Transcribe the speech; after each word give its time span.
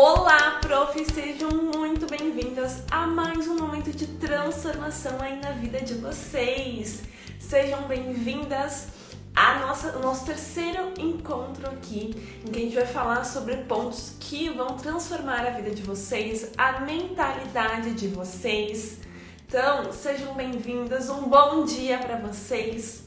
Olá, 0.00 0.60
prof! 0.60 1.04
Sejam 1.12 1.50
muito 1.50 2.06
bem-vindas 2.06 2.84
a 2.88 3.04
mais 3.04 3.48
um 3.48 3.56
momento 3.56 3.90
de 3.90 4.06
transformação 4.06 5.20
aí 5.20 5.40
na 5.40 5.50
vida 5.50 5.80
de 5.80 5.94
vocês. 5.94 7.02
Sejam 7.40 7.82
bem-vindas 7.88 8.90
ao 9.34 9.58
nosso 10.00 10.24
terceiro 10.24 10.92
encontro 10.96 11.66
aqui, 11.66 12.14
em 12.46 12.48
que 12.48 12.58
a 12.60 12.62
gente 12.62 12.76
vai 12.76 12.86
falar 12.86 13.24
sobre 13.24 13.56
pontos 13.56 14.12
que 14.20 14.48
vão 14.50 14.76
transformar 14.76 15.44
a 15.44 15.50
vida 15.50 15.72
de 15.72 15.82
vocês, 15.82 16.52
a 16.56 16.78
mentalidade 16.78 17.90
de 17.94 18.06
vocês. 18.06 19.00
Então, 19.48 19.92
sejam 19.92 20.32
bem-vindas, 20.32 21.10
um 21.10 21.22
bom 21.22 21.64
dia 21.64 21.98
para 21.98 22.18
vocês. 22.18 23.02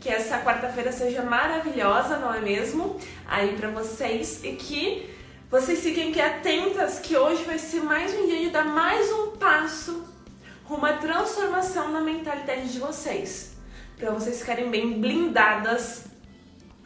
Que 0.00 0.08
essa 0.08 0.40
quarta-feira 0.40 0.90
seja 0.90 1.22
maravilhosa, 1.22 2.18
não 2.18 2.34
é 2.34 2.40
mesmo? 2.40 2.96
Aí 3.28 3.56
para 3.56 3.68
vocês 3.70 4.42
e 4.42 4.54
que 4.54 5.11
vocês 5.52 5.80
fiquem 5.80 6.08
aqui 6.08 6.18
atentas 6.18 6.98
que 6.98 7.14
hoje 7.14 7.44
vai 7.44 7.58
ser 7.58 7.82
mais 7.82 8.14
um 8.14 8.26
dia 8.26 8.38
de 8.38 8.48
dar 8.48 8.64
mais 8.64 9.12
um 9.12 9.32
passo 9.32 10.02
rumo 10.64 10.86
à 10.86 10.94
transformação 10.94 11.92
na 11.92 12.00
mentalidade 12.00 12.72
de 12.72 12.78
vocês. 12.78 13.54
Para 13.98 14.12
vocês 14.12 14.40
ficarem 14.40 14.70
bem 14.70 14.98
blindadas, 14.98 16.06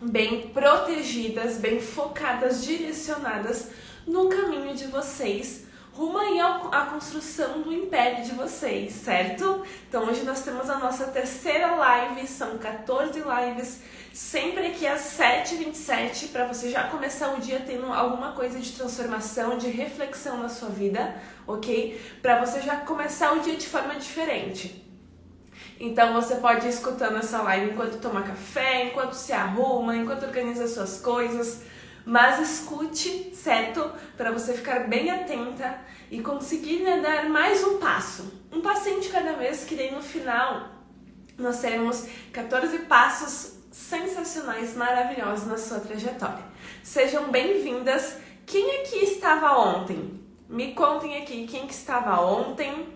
bem 0.02 0.48
protegidas, 0.48 1.58
bem 1.58 1.80
focadas, 1.80 2.64
direcionadas 2.64 3.70
no 4.04 4.28
caminho 4.28 4.74
de 4.74 4.88
vocês 4.88 5.64
rumo 5.96 6.18
aí 6.18 6.38
à 6.40 6.88
construção 6.92 7.62
do 7.62 7.72
império 7.72 8.22
de 8.22 8.32
vocês, 8.32 8.92
certo? 8.92 9.62
Então 9.88 10.04
hoje 10.04 10.24
nós 10.24 10.42
temos 10.42 10.68
a 10.68 10.78
nossa 10.78 11.06
terceira 11.06 11.74
live, 11.74 12.26
são 12.26 12.58
14 12.58 13.18
lives, 13.18 13.80
sempre 14.16 14.68
aqui 14.68 14.86
às 14.86 15.18
7h27, 15.18 16.28
para 16.32 16.46
você 16.46 16.70
já 16.70 16.84
começar 16.84 17.34
o 17.34 17.38
dia 17.38 17.62
tendo 17.66 17.92
alguma 17.92 18.32
coisa 18.32 18.58
de 18.58 18.72
transformação, 18.72 19.58
de 19.58 19.68
reflexão 19.68 20.38
na 20.38 20.48
sua 20.48 20.70
vida, 20.70 21.14
ok? 21.46 22.00
Para 22.22 22.42
você 22.42 22.62
já 22.62 22.76
começar 22.76 23.32
o 23.32 23.40
dia 23.40 23.56
de 23.56 23.66
forma 23.66 23.94
diferente. 23.96 24.82
Então 25.78 26.14
você 26.14 26.36
pode 26.36 26.64
ir 26.64 26.70
escutando 26.70 27.18
essa 27.18 27.42
live 27.42 27.72
enquanto 27.72 28.00
toma 28.00 28.22
café, 28.22 28.84
enquanto 28.84 29.12
se 29.12 29.34
arruma, 29.34 29.94
enquanto 29.94 30.22
organiza 30.24 30.66
suas 30.66 30.98
coisas 30.98 31.62
mas 32.06 32.38
escute, 32.38 33.34
certo? 33.34 33.90
Para 34.16 34.30
você 34.30 34.54
ficar 34.54 34.86
bem 34.86 35.10
atenta 35.10 35.76
e 36.08 36.22
conseguir 36.22 36.78
né, 36.78 37.00
dar 37.00 37.28
mais 37.28 37.64
um 37.64 37.78
passo, 37.80 38.32
um 38.52 38.60
passinho 38.60 39.00
de 39.00 39.08
cada 39.08 39.32
vez, 39.32 39.64
que 39.64 39.74
daí 39.74 39.90
no 39.90 40.00
final 40.00 40.68
nós 41.36 41.60
teremos 41.60 42.06
14 42.32 42.78
passos 42.80 43.55
sensacionais, 43.76 44.74
maravilhosos 44.74 45.46
na 45.46 45.58
sua 45.58 45.78
trajetória. 45.78 46.42
Sejam 46.82 47.30
bem-vindas. 47.30 48.16
Quem 48.46 48.80
aqui 48.80 49.04
estava 49.04 49.58
ontem? 49.58 50.18
Me 50.48 50.72
contem 50.72 51.18
aqui 51.18 51.46
quem 51.46 51.66
que 51.66 51.74
estava 51.74 52.20
ontem 52.22 52.88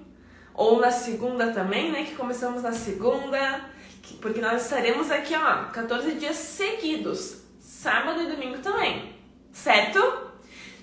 ou 0.54 0.80
na 0.80 0.90
segunda 0.90 1.52
também, 1.52 1.92
né? 1.92 2.04
Que 2.04 2.16
começamos 2.16 2.62
na 2.62 2.72
segunda, 2.72 3.60
porque 4.22 4.40
nós 4.40 4.64
estaremos 4.64 5.10
aqui, 5.10 5.34
ó, 5.36 5.66
14 5.66 6.12
dias 6.14 6.36
seguidos 6.36 7.42
sábado 7.60 8.22
e 8.22 8.30
domingo 8.30 8.58
também, 8.58 9.14
certo? 9.52 10.29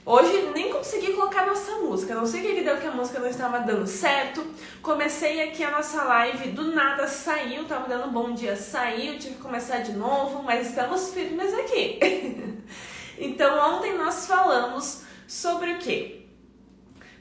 Hoje 0.10 0.52
nem 0.54 0.72
consegui 0.72 1.12
colocar 1.12 1.46
nossa 1.46 1.80
música, 1.80 2.16
não 2.16 2.26
sei 2.26 2.40
o 2.40 2.56
que 2.56 2.62
deu 2.62 2.78
que 2.78 2.88
a 2.88 2.92
música 2.92 3.20
não 3.20 3.28
estava 3.28 3.60
dando 3.60 3.86
certo. 3.86 4.42
Comecei 4.82 5.44
aqui 5.44 5.62
a 5.66 5.72
nossa 5.72 6.02
live, 6.02 6.52
do 6.52 6.74
nada 6.74 7.10
saiu, 7.10 7.66
tava 7.66 7.90
dando 7.90 8.10
bom 8.10 8.34
dia, 8.34 8.56
saiu, 8.56 9.20
tive 9.20 9.36
que 9.36 9.42
começar 9.42 9.80
de 9.80 9.92
novo, 9.92 10.42
mas 10.44 10.70
estamos 10.70 11.14
firmes 11.14 11.54
aqui. 11.54 12.00
então 13.20 13.76
ontem 13.76 13.98
nós 13.98 14.26
falamos 14.26 15.02
sobre 15.28 15.74
o 15.74 15.78
que? 15.78 16.26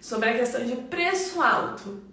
Sobre 0.00 0.28
a 0.28 0.38
questão 0.38 0.64
de 0.64 0.76
preço 0.76 1.42
alto. 1.42 2.04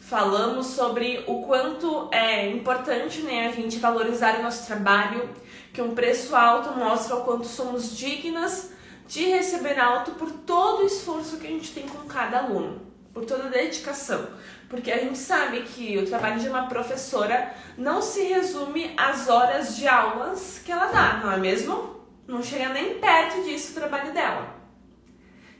Falamos 0.00 0.66
sobre 0.66 1.22
o 1.28 1.42
quanto 1.42 2.08
é 2.10 2.50
importante 2.50 3.20
né, 3.20 3.46
a 3.46 3.52
gente 3.52 3.78
valorizar 3.78 4.40
o 4.40 4.42
nosso 4.42 4.66
trabalho, 4.66 5.30
que 5.72 5.80
um 5.80 5.94
preço 5.94 6.34
alto 6.34 6.76
mostra 6.76 7.14
o 7.14 7.22
quanto 7.22 7.46
somos 7.46 7.96
dignas 7.96 8.74
de 9.06 9.26
receber 9.26 9.78
alto 9.78 10.12
por 10.12 10.30
todo 10.30 10.82
o 10.82 10.86
esforço 10.86 11.38
que 11.38 11.46
a 11.46 11.50
gente 11.50 11.72
tem 11.72 11.86
com 11.86 12.06
cada 12.08 12.38
aluno, 12.38 12.80
por 13.12 13.24
toda 13.24 13.44
a 13.44 13.48
dedicação. 13.48 14.28
Porque 14.68 14.90
a 14.90 14.98
gente 14.98 15.18
sabe 15.18 15.62
que 15.62 15.96
o 15.98 16.06
trabalho 16.06 16.40
de 16.40 16.48
uma 16.48 16.66
professora 16.66 17.54
não 17.78 18.02
se 18.02 18.22
resume 18.24 18.92
às 18.96 19.28
horas 19.28 19.76
de 19.76 19.86
aulas 19.86 20.60
que 20.64 20.72
ela 20.72 20.86
dá, 20.86 21.20
não 21.22 21.32
é 21.32 21.36
mesmo? 21.36 22.00
Não 22.26 22.42
chega 22.42 22.70
nem 22.70 22.98
perto 22.98 23.44
disso 23.44 23.70
o 23.70 23.74
trabalho 23.74 24.12
dela. 24.12 24.56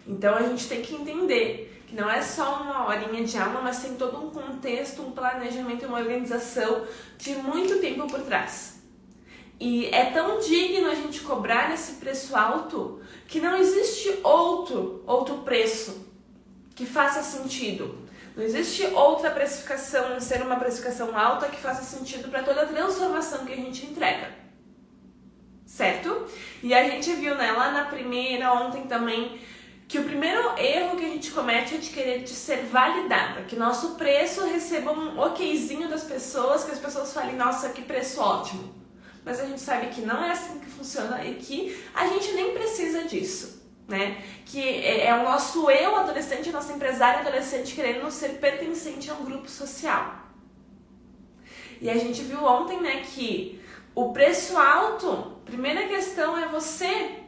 Então 0.06 0.34
a 0.34 0.42
gente 0.42 0.68
tem 0.68 0.82
que 0.82 0.94
entender 0.94 1.84
que 1.86 1.94
não 1.94 2.10
é 2.10 2.20
só 2.20 2.62
uma 2.62 2.88
horinha 2.88 3.24
de 3.24 3.38
aula, 3.38 3.60
mas 3.62 3.80
tem 3.80 3.94
todo 3.94 4.18
um 4.18 4.30
contexto, 4.30 5.02
um 5.02 5.12
planejamento 5.12 5.84
e 5.84 5.86
uma 5.86 5.98
organização 5.98 6.84
de 7.16 7.36
muito 7.36 7.78
tempo 7.80 8.08
por 8.08 8.20
trás. 8.22 8.76
E 9.58 9.86
é 9.86 10.06
tão 10.06 10.38
digno 10.40 10.90
a 10.90 10.94
gente 10.94 11.20
cobrar 11.20 11.72
esse 11.72 11.92
preço 11.92 12.36
alto 12.36 13.00
que 13.26 13.40
não 13.40 13.56
existe 13.56 14.20
outro, 14.22 15.02
outro 15.06 15.38
preço 15.38 16.06
que 16.74 16.86
faça 16.86 17.22
sentido. 17.22 18.06
Não 18.36 18.44
existe 18.44 18.86
outra 18.88 19.30
precificação, 19.30 20.20
ser 20.20 20.42
uma 20.42 20.56
precificação 20.56 21.16
alta 21.18 21.48
que 21.48 21.60
faça 21.60 21.82
sentido 21.82 22.28
para 22.28 22.42
toda 22.42 22.62
a 22.62 22.66
transformação 22.66 23.46
que 23.46 23.52
a 23.52 23.56
gente 23.56 23.86
entrega. 23.86 24.30
Certo? 25.64 26.26
E 26.62 26.74
a 26.74 26.84
gente 26.88 27.12
viu 27.14 27.34
né, 27.34 27.50
lá 27.52 27.72
na 27.72 27.84
primeira, 27.86 28.52
ontem 28.52 28.82
também, 28.82 29.40
que 29.88 29.98
o 29.98 30.04
primeiro 30.04 30.58
erro 30.58 30.96
que 30.96 31.04
a 31.04 31.08
gente 31.08 31.30
comete 31.30 31.76
é 31.76 31.78
de 31.78 31.90
querer 31.90 32.22
de 32.22 32.30
ser 32.30 32.64
validada, 32.66 33.42
que 33.42 33.56
nosso 33.56 33.94
preço 33.94 34.44
receba 34.44 34.92
um 34.92 35.18
okzinho 35.18 35.88
das 35.88 36.04
pessoas, 36.04 36.64
que 36.64 36.72
as 36.72 36.78
pessoas 36.78 37.12
falem, 37.12 37.36
nossa, 37.36 37.70
que 37.70 37.82
preço 37.82 38.20
ótimo 38.20 38.85
mas 39.26 39.40
a 39.40 39.44
gente 39.44 39.60
sabe 39.60 39.88
que 39.88 40.02
não 40.02 40.24
é 40.24 40.30
assim 40.30 40.60
que 40.60 40.66
funciona 40.66 41.24
e 41.24 41.34
que 41.34 41.76
a 41.92 42.06
gente 42.06 42.32
nem 42.32 42.54
precisa 42.54 43.02
disso. 43.02 43.60
Né? 43.88 44.22
Que 44.44 44.60
é, 44.60 45.06
é 45.06 45.14
o 45.14 45.24
nosso 45.24 45.68
eu 45.68 45.96
adolescente, 45.96 46.50
nosso 46.52 46.72
empresário 46.72 47.20
adolescente 47.20 47.74
querendo 47.74 48.08
ser 48.08 48.38
pertencente 48.38 49.10
a 49.10 49.14
um 49.14 49.24
grupo 49.24 49.50
social. 49.50 50.28
E 51.80 51.90
a 51.90 51.96
gente 51.96 52.22
viu 52.22 52.42
ontem, 52.44 52.80
né, 52.80 53.02
que 53.02 53.60
o 53.94 54.12
preço 54.12 54.56
alto, 54.56 55.40
primeira 55.44 55.88
questão 55.88 56.38
é 56.38 56.46
você 56.48 57.18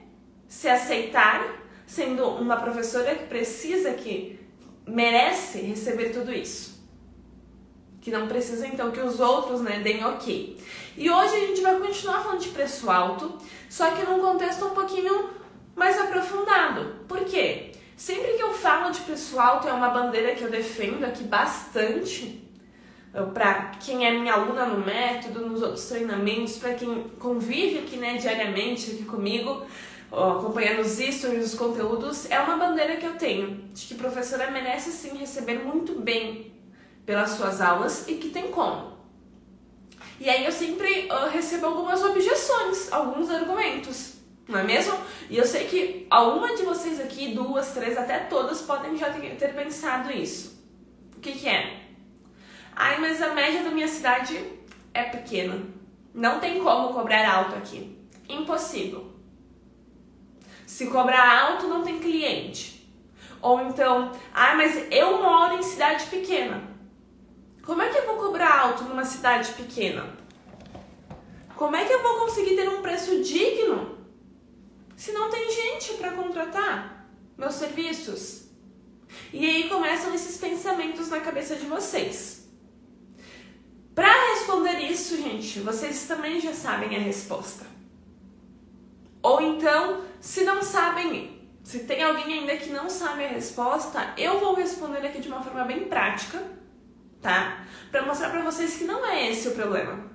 se 0.46 0.68
aceitar 0.68 1.64
sendo 1.84 2.28
uma 2.28 2.56
professora 2.56 3.14
que 3.14 3.26
precisa, 3.26 3.92
que 3.94 4.38
merece 4.86 5.60
receber 5.62 6.10
tudo 6.10 6.32
isso 6.32 6.77
que 8.08 8.16
não 8.16 8.26
precisa 8.26 8.66
então 8.66 8.90
que 8.90 9.00
os 9.00 9.20
outros 9.20 9.60
né, 9.60 9.80
deem 9.80 10.04
ok. 10.04 10.56
E 10.96 11.10
hoje 11.10 11.36
a 11.36 11.40
gente 11.40 11.60
vai 11.60 11.78
continuar 11.78 12.22
falando 12.22 12.40
de 12.40 12.48
preço 12.48 12.90
alto, 12.90 13.36
só 13.68 13.90
que 13.90 14.02
num 14.02 14.18
contexto 14.18 14.64
um 14.64 14.70
pouquinho 14.70 15.30
mais 15.76 16.00
aprofundado. 16.00 16.96
Por 17.06 17.20
quê? 17.20 17.72
Sempre 17.96 18.32
que 18.32 18.42
eu 18.42 18.52
falo 18.54 18.90
de 18.90 19.00
preço 19.00 19.38
alto, 19.38 19.68
é 19.68 19.72
uma 19.72 19.90
bandeira 19.90 20.34
que 20.34 20.42
eu 20.42 20.50
defendo 20.50 21.04
aqui 21.04 21.22
bastante 21.24 22.44
para 23.34 23.72
quem 23.80 24.06
é 24.06 24.12
minha 24.12 24.34
aluna 24.34 24.64
no 24.66 24.84
método, 24.84 25.46
nos 25.46 25.62
outros 25.62 25.86
treinamentos, 25.86 26.56
para 26.56 26.74
quem 26.74 27.04
convive 27.18 27.80
aqui 27.80 27.96
né, 27.96 28.16
diariamente 28.16 28.92
aqui 28.92 29.04
comigo, 29.04 29.66
acompanhando 30.10 30.80
os 30.80 30.92
stories, 30.92 31.52
os 31.52 31.54
conteúdos, 31.54 32.30
é 32.30 32.38
uma 32.38 32.56
bandeira 32.56 32.96
que 32.96 33.06
eu 33.06 33.16
tenho 33.16 33.64
de 33.74 33.86
que 33.86 33.94
professora 33.94 34.50
merece 34.50 34.92
sim 34.92 35.16
receber 35.18 35.58
muito 35.64 35.98
bem 35.98 36.57
pelas 37.08 37.30
suas 37.30 37.62
aulas 37.62 38.06
e 38.06 38.16
que 38.16 38.28
tem 38.28 38.48
como. 38.48 38.92
E 40.20 40.28
aí 40.28 40.44
eu 40.44 40.52
sempre 40.52 41.08
uh, 41.10 41.30
recebo 41.30 41.64
algumas 41.64 42.04
objeções, 42.04 42.92
alguns 42.92 43.30
argumentos, 43.30 44.16
não 44.46 44.58
é 44.58 44.62
mesmo? 44.62 44.94
E 45.30 45.38
eu 45.38 45.46
sei 45.46 45.66
que 45.66 46.06
alguma 46.10 46.54
de 46.54 46.64
vocês 46.64 47.00
aqui, 47.00 47.32
duas, 47.32 47.72
três, 47.72 47.96
até 47.96 48.18
todas, 48.18 48.60
podem 48.60 48.94
já 48.94 49.10
ter, 49.10 49.36
ter 49.36 49.54
pensado 49.54 50.12
isso. 50.12 50.62
O 51.16 51.20
que, 51.20 51.32
que 51.32 51.48
é? 51.48 51.80
Ai, 52.76 53.00
mas 53.00 53.22
a 53.22 53.32
média 53.32 53.62
da 53.62 53.70
minha 53.70 53.88
cidade 53.88 54.38
é 54.92 55.04
pequena. 55.04 55.62
Não 56.12 56.38
tem 56.40 56.62
como 56.62 56.92
cobrar 56.92 57.26
alto 57.26 57.54
aqui. 57.56 57.98
Impossível. 58.28 59.14
Se 60.66 60.88
cobrar 60.88 61.52
alto, 61.52 61.68
não 61.68 61.82
tem 61.82 62.00
cliente. 62.00 62.86
Ou 63.40 63.62
então, 63.62 64.12
ai, 64.34 64.54
mas 64.58 64.86
eu 64.90 65.22
moro 65.22 65.54
em 65.54 65.62
cidade 65.62 66.04
pequena. 66.10 66.76
Como 67.68 67.82
é 67.82 67.90
que 67.90 67.98
eu 67.98 68.06
vou 68.06 68.16
cobrar 68.16 68.60
alto 68.60 68.84
numa 68.84 69.04
cidade 69.04 69.52
pequena? 69.52 70.08
Como 71.54 71.76
é 71.76 71.84
que 71.84 71.92
eu 71.92 72.02
vou 72.02 72.20
conseguir 72.20 72.56
ter 72.56 72.66
um 72.66 72.80
preço 72.80 73.22
digno 73.22 73.98
se 74.96 75.12
não 75.12 75.28
tem 75.28 75.50
gente 75.52 75.92
para 75.98 76.12
contratar 76.12 77.06
meus 77.36 77.56
serviços? 77.56 78.48
E 79.34 79.44
aí 79.44 79.68
começam 79.68 80.14
esses 80.14 80.38
pensamentos 80.38 81.10
na 81.10 81.20
cabeça 81.20 81.56
de 81.56 81.66
vocês. 81.66 82.48
Para 83.94 84.30
responder 84.30 84.78
isso, 84.90 85.18
gente, 85.18 85.60
vocês 85.60 86.06
também 86.06 86.40
já 86.40 86.54
sabem 86.54 86.96
a 86.96 87.00
resposta. 87.00 87.66
Ou 89.22 89.42
então, 89.42 90.04
se 90.22 90.42
não 90.42 90.62
sabem, 90.62 91.46
se 91.62 91.80
tem 91.80 92.02
alguém 92.02 92.38
ainda 92.38 92.56
que 92.56 92.70
não 92.70 92.88
sabe 92.88 93.26
a 93.26 93.28
resposta, 93.28 94.14
eu 94.16 94.40
vou 94.40 94.54
responder 94.54 95.06
aqui 95.06 95.20
de 95.20 95.28
uma 95.28 95.42
forma 95.42 95.64
bem 95.64 95.86
prática, 95.86 96.56
tá? 97.20 97.64
Para 97.90 98.02
mostrar 98.06 98.30
para 98.30 98.42
vocês 98.42 98.76
que 98.76 98.84
não 98.84 99.04
é 99.04 99.30
esse 99.30 99.48
o 99.48 99.54
problema. 99.54 100.06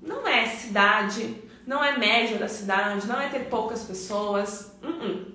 Não 0.00 0.26
é 0.26 0.46
cidade, 0.46 1.42
não 1.66 1.84
é 1.84 1.98
média 1.98 2.38
da 2.38 2.48
cidade, 2.48 3.06
não 3.06 3.20
é 3.20 3.28
ter 3.28 3.48
poucas 3.48 3.82
pessoas. 3.82 4.72
Uh 4.82 4.88
-uh. 4.88 5.34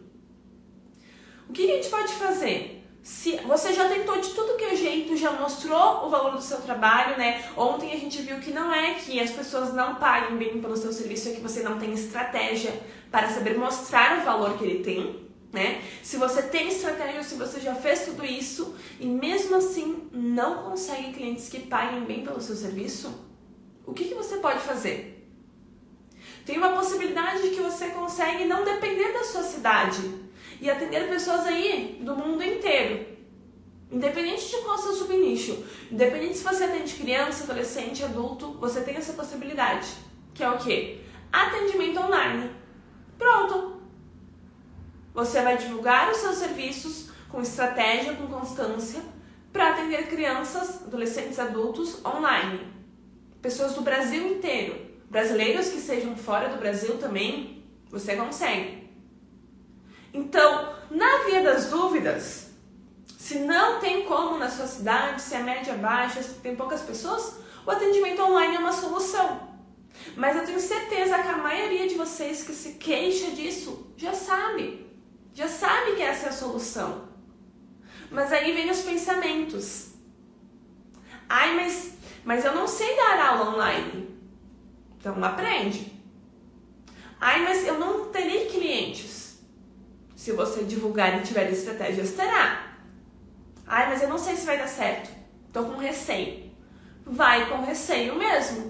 O 1.50 1.54
que 1.54 1.70
a 1.70 1.76
gente 1.76 1.90
pode 1.90 2.12
fazer? 2.14 2.84
Se 3.04 3.36
você 3.46 3.74
já 3.74 3.90
tentou 3.90 4.20
de 4.22 4.30
tudo 4.30 4.56
que 4.56 4.64
é 4.64 4.76
jeito, 4.78 5.18
já 5.18 5.32
mostrou 5.34 6.06
o 6.06 6.10
valor 6.10 6.32
do 6.32 6.42
seu 6.42 6.62
trabalho, 6.62 7.18
né? 7.18 7.44
Ontem 7.58 7.92
a 7.92 7.98
gente 7.98 8.22
viu 8.22 8.40
que 8.40 8.52
não 8.52 8.74
é 8.74 8.94
que 8.94 9.20
as 9.20 9.30
pessoas 9.30 9.74
não 9.74 9.96
paguem 9.96 10.38
bem 10.38 10.62
pelo 10.62 10.78
seu 10.78 10.94
serviço, 10.94 11.28
é 11.28 11.34
que 11.34 11.42
você 11.42 11.62
não 11.62 11.78
tem 11.78 11.92
estratégia 11.92 12.72
para 13.12 13.28
saber 13.28 13.58
mostrar 13.58 14.20
o 14.20 14.24
valor 14.24 14.58
que 14.58 14.64
ele 14.64 14.84
tem, 14.84 15.28
né? 15.54 15.82
Se 16.02 16.18
você 16.18 16.42
tem 16.42 16.68
estratégia, 16.68 17.24
se 17.24 17.36
você 17.36 17.62
já 17.62 17.76
fez 17.76 18.06
tudo 18.06 18.26
isso 18.26 18.76
e 19.00 19.06
mesmo 19.06 19.56
assim 19.56 20.10
não 20.12 20.64
consegue 20.64 21.14
clientes 21.14 21.48
que 21.48 21.60
paguem 21.60 22.04
bem 22.04 22.26
pelo 22.26 22.42
seu 22.42 22.56
serviço, 22.56 23.14
o 23.86 23.94
que, 23.94 24.06
que 24.06 24.16
você 24.16 24.38
pode 24.38 24.60
fazer? 24.60 25.26
Tem 26.46 26.58
uma 26.58 26.74
possibilidade 26.74 27.44
de 27.44 27.50
que 27.52 27.62
você 27.62 27.88
consegue 27.88 28.44
não 28.44 28.66
depender 28.66 29.14
da 29.14 29.24
sua 29.24 29.44
cidade, 29.44 30.24
e 30.64 30.70
atender 30.70 31.10
pessoas 31.10 31.46
aí 31.46 32.00
do 32.02 32.16
mundo 32.16 32.42
inteiro. 32.42 33.06
Independente 33.92 34.50
de 34.50 34.58
qual 34.62 34.76
é 34.76 34.82
seu 34.82 34.94
subnicho, 34.94 35.62
independente 35.92 36.38
se 36.38 36.44
você 36.44 36.64
atende 36.64 36.96
criança, 36.96 37.44
adolescente, 37.44 38.02
adulto, 38.02 38.54
você 38.54 38.82
tem 38.82 38.96
essa 38.96 39.12
possibilidade, 39.12 39.88
que 40.34 40.42
é 40.42 40.50
o 40.50 40.58
quê? 40.58 41.00
Atendimento 41.32 42.00
online. 42.00 42.50
Pronto. 43.18 43.73
Você 45.14 45.42
vai 45.42 45.58
divulgar 45.58 46.12
os 46.12 46.18
seus 46.18 46.38
serviços 46.38 47.10
com 47.30 47.42
estratégia, 47.42 48.16
com 48.16 48.28
constância, 48.28 49.02
para 49.52 49.70
atender 49.70 50.08
crianças, 50.08 50.84
adolescentes, 50.84 51.38
adultos 51.38 52.04
online. 52.04 52.68
Pessoas 53.42 53.74
do 53.74 53.82
Brasil 53.82 54.28
inteiro. 54.28 54.92
Brasileiros 55.10 55.70
que 55.70 55.80
sejam 55.80 56.16
fora 56.16 56.50
do 56.50 56.58
Brasil 56.58 56.98
também, 56.98 57.64
você 57.90 58.16
consegue. 58.16 58.90
Então, 60.12 60.74
na 60.90 61.24
via 61.26 61.44
das 61.44 61.70
dúvidas, 61.70 62.52
se 63.18 63.40
não 63.40 63.80
tem 63.80 64.06
como 64.06 64.38
na 64.38 64.50
sua 64.50 64.66
cidade, 64.66 65.22
se 65.22 65.36
é 65.36 65.40
média 65.40 65.76
baixa, 65.76 66.24
se 66.24 66.36
tem 66.36 66.56
poucas 66.56 66.82
pessoas, 66.82 67.38
o 67.66 67.70
atendimento 67.72 68.24
online 68.24 68.56
é 68.56 68.60
uma 68.60 68.74
solução. 68.74 69.54
Mas 70.16 70.36
eu 70.36 70.46
tenho 70.46 70.60
certeza 70.60 71.22
que 71.22 71.28
a 71.28 71.38
maioria 71.38 71.88
de 71.88 71.96
vocês 71.96 72.44
que 72.44 72.54
se 72.54 72.74
queixa 72.74 73.32
disso 73.32 73.94
já 73.96 74.14
sabe. 74.14 74.93
Já 75.34 75.48
sabe 75.48 75.96
que 75.96 76.02
essa 76.02 76.28
é 76.28 76.30
a 76.30 76.34
solução. 76.34 77.10
Mas 78.12 78.32
aí 78.32 78.52
vem 78.54 78.70
os 78.70 78.82
pensamentos. 78.82 79.94
Ai, 81.28 81.56
mas, 81.56 81.94
mas 82.24 82.46
eu 82.46 82.54
não 82.54 82.68
sei 82.68 82.96
dar 82.96 83.20
aula 83.20 83.56
online. 83.56 84.16
Então 85.00 85.24
aprende. 85.24 85.92
Ai, 87.20 87.44
mas 87.44 87.66
eu 87.66 87.80
não 87.80 88.12
terei 88.12 88.48
clientes. 88.48 89.40
Se 90.16 90.32
você 90.32 90.64
divulgar 90.64 91.18
e 91.20 91.24
tiver 91.24 91.52
estratégias, 91.52 92.12
terá. 92.12 92.78
Ai, 93.66 93.90
mas 93.90 94.04
eu 94.04 94.10
não 94.10 94.18
sei 94.18 94.36
se 94.36 94.46
vai 94.46 94.58
dar 94.58 94.68
certo. 94.68 95.10
Tô 95.52 95.64
com 95.64 95.78
receio. 95.78 96.52
Vai 97.06 97.50
com 97.50 97.64
receio 97.64 98.16
mesmo. 98.16 98.68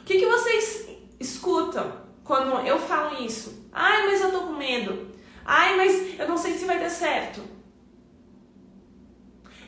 O 0.00 0.04
que, 0.04 0.18
que 0.18 0.26
vocês 0.26 0.88
escutam 1.20 2.03
quando 2.24 2.66
eu 2.66 2.78
falo 2.78 3.22
isso? 3.22 3.68
Ai, 3.72 4.06
mas 4.06 4.20
eu 4.20 4.32
tô 4.32 4.40
com 4.40 4.54
medo. 4.54 5.14
Ai, 5.44 5.76
mas 5.76 6.18
eu 6.18 6.26
não 6.26 6.38
sei 6.38 6.54
se 6.54 6.64
vai 6.64 6.80
dar 6.80 6.90
certo. 6.90 7.42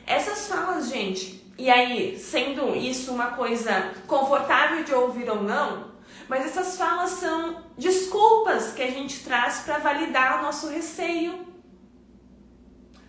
Essas 0.05 0.47
falas, 0.47 0.89
gente, 0.89 1.53
e 1.57 1.69
aí, 1.69 2.17
sendo 2.17 2.75
isso 2.75 3.11
uma 3.11 3.31
coisa 3.31 3.93
confortável 4.07 4.83
de 4.83 4.93
ouvir 4.93 5.29
ou 5.29 5.43
não, 5.43 5.91
mas 6.27 6.45
essas 6.45 6.77
falas 6.77 7.11
são 7.11 7.63
desculpas 7.77 8.73
que 8.73 8.81
a 8.81 8.89
gente 8.89 9.23
traz 9.23 9.59
para 9.59 9.77
validar 9.77 10.39
o 10.39 10.43
nosso 10.43 10.67
receio. 10.67 11.45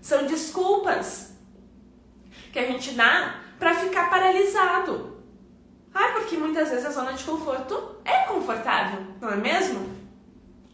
São 0.00 0.26
desculpas 0.26 1.32
que 2.52 2.58
a 2.58 2.66
gente 2.66 2.92
dá 2.92 3.40
para 3.58 3.74
ficar 3.74 4.10
paralisado. 4.10 5.17
Ah, 6.00 6.12
porque 6.12 6.36
muitas 6.36 6.70
vezes 6.70 6.86
a 6.86 6.90
zona 6.90 7.12
de 7.12 7.24
conforto 7.24 7.96
é 8.04 8.18
confortável, 8.18 9.04
não 9.20 9.30
é 9.30 9.36
mesmo? 9.36 9.80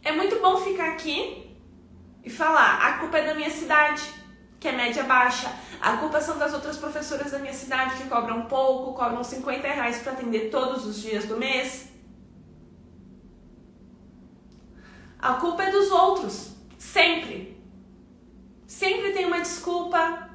É 0.03 0.11
muito 0.11 0.39
bom 0.39 0.57
ficar 0.57 0.91
aqui 0.91 1.49
e 2.23 2.29
falar: 2.29 2.85
a 2.85 2.99
culpa 2.99 3.17
é 3.17 3.25
da 3.25 3.33
minha 3.33 3.49
cidade, 3.49 4.03
que 4.59 4.67
é 4.67 4.71
média 4.71 5.03
baixa. 5.03 5.51
A 5.81 5.97
culpa 5.97 6.21
são 6.21 6.37
das 6.37 6.53
outras 6.53 6.77
professoras 6.77 7.31
da 7.31 7.39
minha 7.39 7.55
cidade 7.55 7.95
que 7.95 8.07
cobram 8.07 8.45
pouco, 8.45 8.93
cobram 8.93 9.23
50 9.23 9.67
reais 9.67 9.97
para 10.03 10.11
atender 10.11 10.51
todos 10.51 10.85
os 10.85 11.01
dias 11.01 11.25
do 11.25 11.37
mês. 11.37 11.89
A 15.17 15.33
culpa 15.33 15.63
é 15.63 15.71
dos 15.71 15.89
outros, 15.89 16.51
sempre. 16.77 17.59
Sempre 18.67 19.11
tem 19.11 19.25
uma 19.25 19.41
desculpa. 19.41 20.29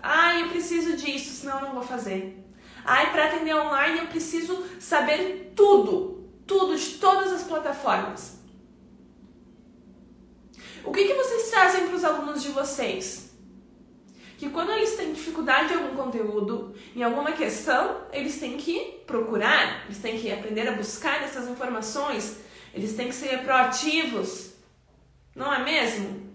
Ai, 0.00 0.44
eu 0.44 0.50
preciso 0.50 0.96
disso, 0.96 1.34
senão 1.34 1.58
eu 1.58 1.66
não 1.66 1.74
vou 1.74 1.82
fazer. 1.82 2.40
Ai, 2.84 3.10
para 3.12 3.26
atender 3.26 3.54
online 3.54 4.00
eu 4.00 4.06
preciso 4.06 4.64
saber 4.78 5.52
tudo, 5.54 6.30
tudo 6.46 6.76
de 6.76 6.98
todas 6.98 7.32
as 7.32 7.42
plataformas. 7.42 8.38
O 10.84 10.92
que, 10.92 11.04
que 11.04 11.14
vocês 11.14 11.50
trazem 11.50 11.86
para 11.86 11.96
os 11.96 12.04
alunos 12.04 12.42
de 12.42 12.48
vocês? 12.48 13.30
Que 14.38 14.48
quando 14.48 14.72
eles 14.72 14.96
têm 14.96 15.12
dificuldade 15.12 15.72
em 15.72 15.76
algum 15.76 15.96
conteúdo, 15.96 16.74
em 16.96 17.02
alguma 17.02 17.32
questão, 17.32 18.06
eles 18.10 18.40
têm 18.40 18.56
que 18.56 19.02
procurar, 19.06 19.84
eles 19.84 19.98
têm 19.98 20.18
que 20.18 20.32
aprender 20.32 20.66
a 20.66 20.72
buscar 20.72 21.22
essas 21.22 21.46
informações 21.48 22.40
eles 22.72 22.94
têm 22.94 23.08
que 23.08 23.14
ser 23.14 23.42
proativos, 23.42 24.52
não 25.34 25.52
é 25.52 25.62
mesmo? 25.64 26.30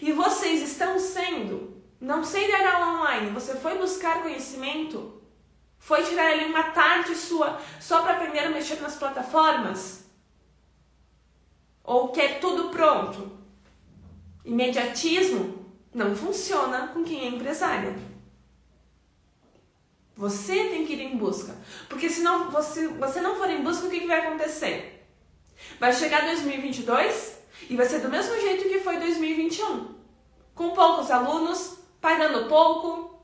E 0.00 0.12
vocês 0.12 0.62
estão 0.62 0.98
sendo. 0.98 1.76
Não 2.00 2.24
sei 2.24 2.50
dar 2.50 2.74
aula 2.74 3.00
online, 3.00 3.30
você 3.30 3.54
foi 3.54 3.78
buscar 3.78 4.22
conhecimento? 4.22 5.15
Foi 5.86 6.02
tirar 6.02 6.32
ali 6.32 6.46
uma 6.46 6.64
tarde 6.64 7.14
sua 7.14 7.60
só 7.80 8.02
para 8.02 8.14
aprender 8.14 8.40
a 8.40 8.50
mexer 8.50 8.80
nas 8.80 8.96
plataformas? 8.96 10.04
Ou 11.84 12.08
quer 12.08 12.40
tudo 12.40 12.70
pronto? 12.70 13.38
Imediatismo 14.44 15.64
não 15.94 16.16
funciona 16.16 16.88
com 16.88 17.04
quem 17.04 17.20
é 17.20 17.28
empresário. 17.28 17.94
Você 20.16 20.70
tem 20.70 20.84
que 20.84 20.94
ir 20.94 21.02
em 21.02 21.16
busca. 21.16 21.54
Porque 21.88 22.10
se 22.10 22.20
não, 22.20 22.50
você, 22.50 22.88
você 22.88 23.20
não 23.20 23.36
for 23.36 23.48
em 23.48 23.62
busca, 23.62 23.86
o 23.86 23.90
que, 23.90 24.00
que 24.00 24.08
vai 24.08 24.26
acontecer? 24.26 25.08
Vai 25.78 25.92
chegar 25.92 26.24
2022 26.24 27.38
e 27.70 27.76
vai 27.76 27.86
ser 27.86 28.00
do 28.00 28.08
mesmo 28.08 28.34
jeito 28.40 28.68
que 28.68 28.80
foi 28.80 28.98
2021. 28.98 29.94
Com 30.52 30.70
poucos 30.70 31.12
alunos, 31.12 31.78
pagando 32.00 32.48
pouco. 32.48 33.15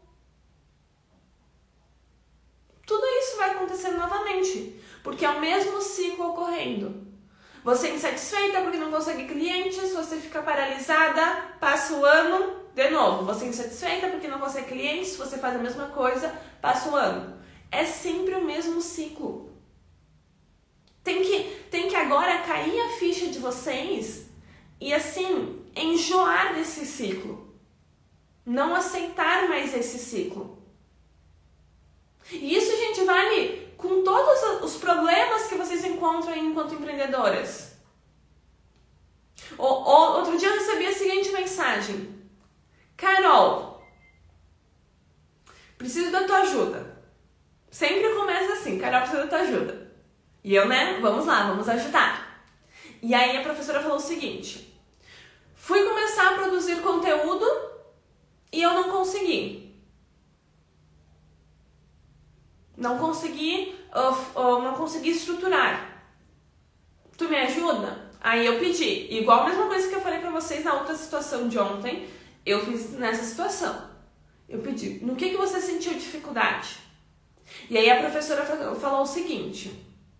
Tudo 2.86 3.06
isso 3.06 3.36
vai 3.36 3.50
acontecer 3.50 3.90
novamente, 3.92 4.80
porque 5.02 5.24
é 5.24 5.30
o 5.30 5.40
mesmo 5.40 5.80
ciclo 5.80 6.30
ocorrendo. 6.30 7.06
Você 7.64 7.88
é 7.88 7.94
insatisfeita 7.94 8.60
porque 8.60 8.76
não 8.76 8.90
consegue 8.90 9.28
clientes, 9.28 9.92
você 9.92 10.16
fica 10.16 10.42
paralisada, 10.42 11.54
passa 11.60 11.94
o 11.94 12.04
ano, 12.04 12.56
de 12.74 12.90
novo. 12.90 13.24
Você 13.24 13.44
é 13.44 13.48
insatisfeita 13.48 14.08
porque 14.08 14.26
não 14.26 14.40
consegue 14.40 14.68
clientes, 14.68 15.16
você 15.16 15.38
faz 15.38 15.54
a 15.54 15.60
mesma 15.60 15.86
coisa, 15.86 16.34
passa 16.60 16.90
o 16.90 16.96
ano. 16.96 17.40
É 17.70 17.84
sempre 17.84 18.34
o 18.34 18.44
mesmo 18.44 18.80
ciclo. 18.80 19.52
Tem 21.04 21.22
que, 21.22 21.42
tem 21.70 21.88
que 21.88 21.96
agora 21.96 22.42
cair 22.42 22.80
a 22.80 22.98
ficha 22.98 23.26
de 23.26 23.38
vocês 23.38 24.26
e 24.80 24.92
assim 24.92 25.64
enjoar 25.74 26.54
desse 26.54 26.84
ciclo. 26.84 27.56
Não 28.44 28.74
aceitar 28.74 29.48
mais 29.48 29.74
esse 29.74 29.98
ciclo. 29.98 30.61
E 32.32 32.56
isso, 32.56 32.76
gente, 32.76 33.04
vale 33.04 33.72
com 33.76 34.02
todos 34.02 34.62
os 34.62 34.76
problemas 34.76 35.46
que 35.46 35.56
vocês 35.56 35.84
encontram 35.84 36.36
enquanto 36.36 36.74
empreendedoras. 36.74 37.72
O, 39.58 39.64
o, 39.66 40.16
outro 40.18 40.38
dia 40.38 40.48
eu 40.48 40.54
recebi 40.54 40.86
a 40.86 40.92
seguinte 40.92 41.32
mensagem: 41.32 42.22
Carol, 42.96 43.84
preciso 45.76 46.10
da 46.10 46.24
tua 46.24 46.38
ajuda. 46.38 47.02
Sempre 47.70 48.14
começa 48.14 48.54
assim: 48.54 48.78
Carol, 48.78 49.00
preciso 49.00 49.22
da 49.22 49.28
tua 49.28 49.40
ajuda. 49.40 49.92
E 50.44 50.54
eu, 50.54 50.66
né, 50.66 50.98
vamos 51.00 51.26
lá, 51.26 51.48
vamos 51.48 51.68
ajudar. 51.68 52.44
E 53.02 53.14
aí 53.14 53.36
a 53.36 53.42
professora 53.42 53.82
falou 53.82 53.96
o 53.96 54.00
seguinte: 54.00 54.80
fui 55.54 55.84
começar 55.84 56.30
a 56.30 56.34
produzir 56.34 56.80
conteúdo 56.80 57.44
e 58.52 58.62
eu 58.62 58.72
não 58.74 58.90
consegui. 58.90 59.61
Não 62.76 62.98
consegui, 62.98 63.74
uh, 63.94 64.40
uh, 64.40 64.62
não 64.62 64.74
consegui 64.74 65.10
estruturar. 65.10 65.90
Tu 67.16 67.28
me 67.28 67.36
ajuda? 67.36 68.10
Aí 68.20 68.46
eu 68.46 68.58
pedi, 68.58 69.12
igual 69.14 69.40
a 69.40 69.48
mesma 69.48 69.66
coisa 69.66 69.88
que 69.88 69.94
eu 69.94 70.00
falei 70.00 70.20
pra 70.20 70.30
vocês 70.30 70.64
na 70.64 70.74
outra 70.74 70.94
situação 70.94 71.48
de 71.48 71.58
ontem, 71.58 72.08
eu 72.46 72.64
fiz 72.64 72.92
nessa 72.92 73.24
situação. 73.24 73.90
Eu 74.48 74.60
pedi, 74.60 75.04
no 75.04 75.16
que, 75.16 75.30
que 75.30 75.36
você 75.36 75.60
sentiu 75.60 75.92
dificuldade? 75.94 76.78
E 77.68 77.76
aí 77.76 77.90
a 77.90 78.00
professora 78.00 78.44
falou 78.44 79.02
o 79.02 79.06
seguinte, 79.06 79.72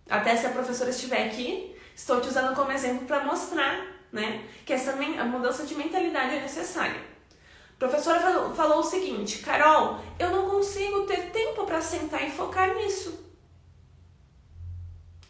até 0.09 0.35
se 0.35 0.45
a 0.45 0.51
professora 0.51 0.89
estiver 0.89 1.27
aqui, 1.27 1.75
estou 1.95 2.19
te 2.19 2.27
usando 2.27 2.55
como 2.55 2.71
exemplo 2.71 3.05
para 3.05 3.23
mostrar 3.23 3.85
né, 4.11 4.45
que 4.65 4.73
essa 4.73 4.95
mudança 4.95 5.65
de 5.65 5.75
mentalidade 5.75 6.35
é 6.35 6.41
necessária. 6.41 7.12
Professora 7.83 8.49
falou 8.55 8.79
o 8.79 8.83
seguinte, 8.83 9.39
Carol, 9.39 9.99
eu 10.17 10.31
não 10.31 10.49
consigo 10.49 11.05
ter 11.05 11.31
tempo 11.31 11.65
para 11.65 11.81
sentar 11.81 12.25
e 12.25 12.31
focar 12.31 12.73
nisso. 12.75 13.29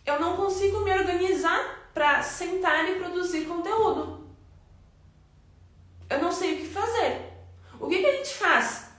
Eu 0.05 0.19
não 0.19 0.37
consigo 0.37 0.81
me 0.81 0.93
organizar 0.93 1.89
para 1.95 2.21
sentar 2.21 2.87
e 2.87 2.99
produzir 2.99 3.45
conteúdo. 3.45 4.27
Eu 6.07 6.21
não 6.21 6.31
sei 6.31 6.53
o 6.53 6.57
que 6.57 6.67
fazer. 6.67 7.33
O 7.79 7.87
que, 7.87 7.97
que 7.97 8.05
a 8.05 8.17
gente 8.17 8.35
faz 8.35 8.91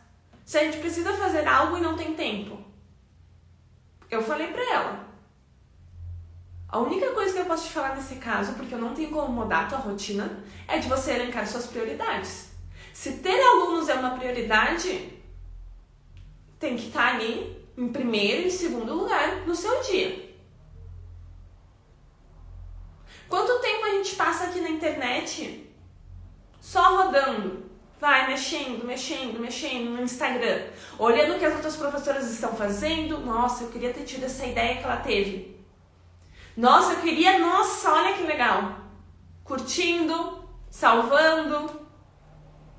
se 0.44 0.58
a 0.58 0.64
gente 0.64 0.78
precisa 0.78 1.12
fazer 1.12 1.46
algo 1.46 1.76
e 1.76 1.80
não 1.80 1.96
tem 1.96 2.12
tempo? 2.12 2.58
Eu 4.11 4.20
falei 4.20 4.49
para 4.49 4.68
ela. 4.68 5.08
A 6.68 6.80
única 6.80 7.12
coisa 7.12 7.32
que 7.32 7.38
eu 7.38 7.46
posso 7.46 7.68
te 7.68 7.73
falar 7.73 7.94
nesse 7.94 8.16
caso, 8.16 8.54
porque 8.54 8.75
eu 8.75 8.80
não 8.80 8.94
tenho 8.94 9.12
como 9.12 9.32
mudar 9.32 9.66
a 9.66 9.68
tua 9.68 9.78
rotina, 9.78 10.42
é 10.66 10.78
de 10.78 10.88
você 10.88 11.12
elencar 11.12 11.46
suas 11.46 11.68
prioridades. 11.68 12.52
Se 12.95 13.15
ter 13.15 13.41
alunos 13.41 13.89
é 13.89 13.95
uma 13.95 14.17
prioridade, 14.17 15.21
tem 16.61 16.77
que 16.77 16.87
estar 16.87 17.17
ali 17.17 17.61
em 17.77 17.89
primeiro 17.89 18.47
e 18.47 18.51
segundo 18.53 18.95
lugar 18.95 19.45
no 19.45 19.53
seu 19.53 19.83
dia. 19.83 20.33
Quanto 23.29 23.59
tempo 23.59 23.85
a 23.85 23.91
gente 23.91 24.15
passa 24.15 24.45
aqui 24.45 24.61
na 24.61 24.71
internet 24.71 25.69
só 26.61 26.99
rodando? 26.99 27.69
Vai 28.01 28.29
mexendo, 28.29 28.87
mexendo, 28.87 29.41
mexendo 29.41 29.91
no 29.91 30.03
Instagram, 30.03 30.69
olhando 30.97 31.35
o 31.35 31.39
que 31.41 31.45
as 31.45 31.55
outras 31.55 31.75
professoras 31.75 32.31
estão 32.31 32.55
fazendo. 32.55 33.19
Nossa, 33.19 33.65
eu 33.65 33.71
queria 33.71 33.93
ter 33.93 34.05
tido 34.05 34.25
essa 34.25 34.47
ideia 34.47 34.77
que 34.77 34.85
ela 34.85 34.99
teve. 34.99 35.61
Nossa, 36.57 36.93
eu 36.93 37.01
queria, 37.01 37.41
nossa, 37.41 37.93
olha 37.93 38.15
que 38.17 38.23
legal. 38.23 38.79
Curtindo, 39.43 40.45
salvando. 40.71 41.84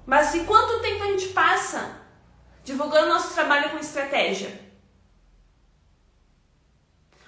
Mas 0.06 0.36
e 0.36 0.42
quanto 0.42 0.82
tempo 0.82 1.04
a 1.04 1.08
gente 1.08 1.30
passa 1.30 2.02
divulgando 2.64 3.14
nosso 3.14 3.34
trabalho 3.34 3.72
com 3.72 3.78
estratégia? 3.80 4.62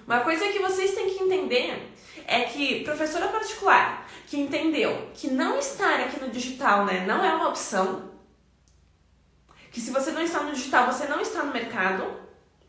Uma 0.06 0.22
coisa 0.22 0.48
que 0.50 0.60
vocês 0.60 0.94
têm 0.94 1.10
que 1.10 1.24
entender 1.24 1.94
é 2.26 2.42
que 2.44 2.84
professora 2.84 3.28
particular 3.30 4.08
que 4.28 4.38
entendeu 4.38 5.10
que 5.14 5.30
não 5.30 5.58
estar 5.58 6.02
aqui 6.02 6.20
no 6.20 6.30
digital 6.30 6.86
né, 6.86 7.06
não 7.06 7.24
é 7.24 7.34
uma 7.34 7.48
opção, 7.48 8.12
que 9.72 9.80
se 9.80 9.92
você 9.92 10.12
não 10.12 10.22
está 10.22 10.44
no 10.44 10.54
digital, 10.54 10.92
você 10.92 11.08
não 11.08 11.22
está 11.22 11.44
no 11.44 11.54
mercado, 11.54 12.06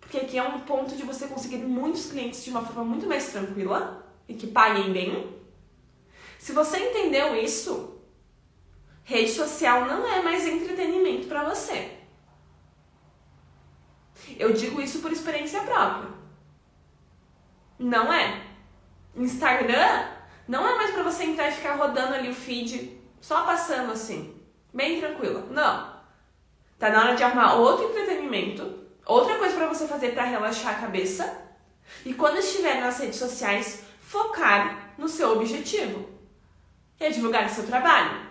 porque 0.01 0.19
aqui 0.19 0.39
é 0.39 0.43
um 0.43 0.61
ponto 0.61 0.95
de 0.95 1.03
você 1.03 1.27
conseguir 1.27 1.59
muitos 1.59 2.11
clientes 2.11 2.45
de 2.45 2.51
uma 2.51 2.65
forma 2.65 2.85
muito 2.85 3.07
mais 3.07 3.29
tranquila 3.29 4.07
e 4.29 4.35
que 4.35 4.47
paguem 4.47 4.93
bem. 4.93 5.37
Se 6.39 6.53
você 6.53 6.79
entendeu 6.79 7.35
isso, 7.37 7.98
rede 9.09 9.31
social 9.31 9.87
não 9.87 10.07
é 10.07 10.21
mais 10.21 10.47
entretenimento 10.47 11.29
para 11.29 11.43
você. 11.43 11.97
Eu 14.39 14.53
digo 14.53 14.83
isso 14.83 15.01
por 15.01 15.11
experiência 15.11 15.63
própria. 15.63 16.11
Não 17.79 18.13
é. 18.13 18.43
Instagram 19.17 20.09
não 20.47 20.69
é 20.69 20.77
mais 20.77 20.91
para 20.91 21.03
você 21.03 21.25
entrar 21.25 21.49
e 21.49 21.53
ficar 21.53 21.77
rodando 21.77 22.15
ali 22.15 22.29
o 22.29 22.35
feed, 22.35 23.01
só 23.19 23.45
passando 23.45 23.93
assim, 23.93 24.39
bem 24.75 25.01
tranquila. 25.01 25.47
Não. 25.51 25.99
Tá 26.79 26.91
na 26.91 27.01
hora 27.01 27.17
de 27.17 27.25
arrumar 27.25 27.55
outro 27.55 27.87
entretenimento, 27.87 28.85
outra 29.07 29.39
coisa 29.39 29.57
para 29.57 29.69
você 29.69 29.89
fazer 29.89 30.13
para 30.13 30.25
relaxar 30.25 30.77
a 30.77 30.81
cabeça. 30.81 31.47
E 32.05 32.13
quando 32.13 32.37
estiver 32.37 32.79
nas 32.79 32.99
redes 32.99 33.19
sociais, 33.19 33.85
focar 34.03 34.93
no 34.99 35.09
seu 35.09 35.33
objetivo. 35.33 36.11
Que 36.99 37.05
é 37.05 37.11
divulgar 37.11 37.49
seu 37.49 37.67
trabalho. 37.67 38.28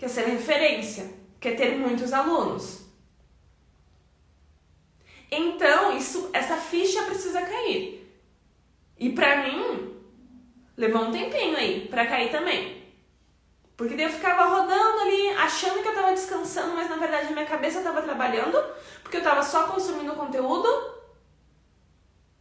Quer 0.00 0.08
ser 0.08 0.24
referência, 0.24 1.12
quer 1.38 1.54
ter 1.54 1.76
muitos 1.76 2.14
alunos. 2.14 2.86
Então, 5.30 5.94
isso, 5.94 6.30
essa 6.32 6.56
ficha 6.56 7.02
precisa 7.02 7.42
cair. 7.42 8.10
E 8.98 9.10
pra 9.10 9.42
mim, 9.42 9.94
levou 10.74 11.02
um 11.02 11.12
tempinho 11.12 11.54
aí 11.54 11.86
pra 11.86 12.06
cair 12.06 12.30
também. 12.30 12.82
Porque 13.76 13.94
daí 13.94 14.06
eu 14.06 14.10
ficava 14.10 14.46
rodando 14.46 15.00
ali, 15.00 15.28
achando 15.36 15.82
que 15.82 15.88
eu 15.88 15.94
tava 15.94 16.12
descansando, 16.12 16.74
mas 16.74 16.88
na 16.88 16.96
verdade 16.96 17.34
minha 17.34 17.44
cabeça 17.44 17.82
tava 17.82 18.00
trabalhando, 18.00 18.58
porque 19.02 19.18
eu 19.18 19.22
tava 19.22 19.42
só 19.42 19.66
consumindo 19.66 20.14
conteúdo, 20.14 20.94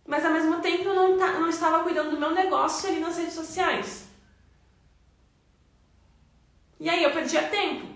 mas 0.08 0.24
ao 0.24 0.32
mesmo 0.32 0.62
tempo 0.62 0.86
eu 0.88 0.96
não, 0.96 1.18
não 1.18 1.50
estava 1.50 1.84
cuidando 1.84 2.12
do 2.12 2.20
meu 2.22 2.32
negócio 2.32 2.88
ali 2.88 3.02
nas 3.02 3.18
redes 3.18 3.34
sociais. 3.34 4.09
E 6.80 6.90
aí 6.90 7.04
eu 7.04 7.12
perdia 7.12 7.44
tempo. 7.50 7.88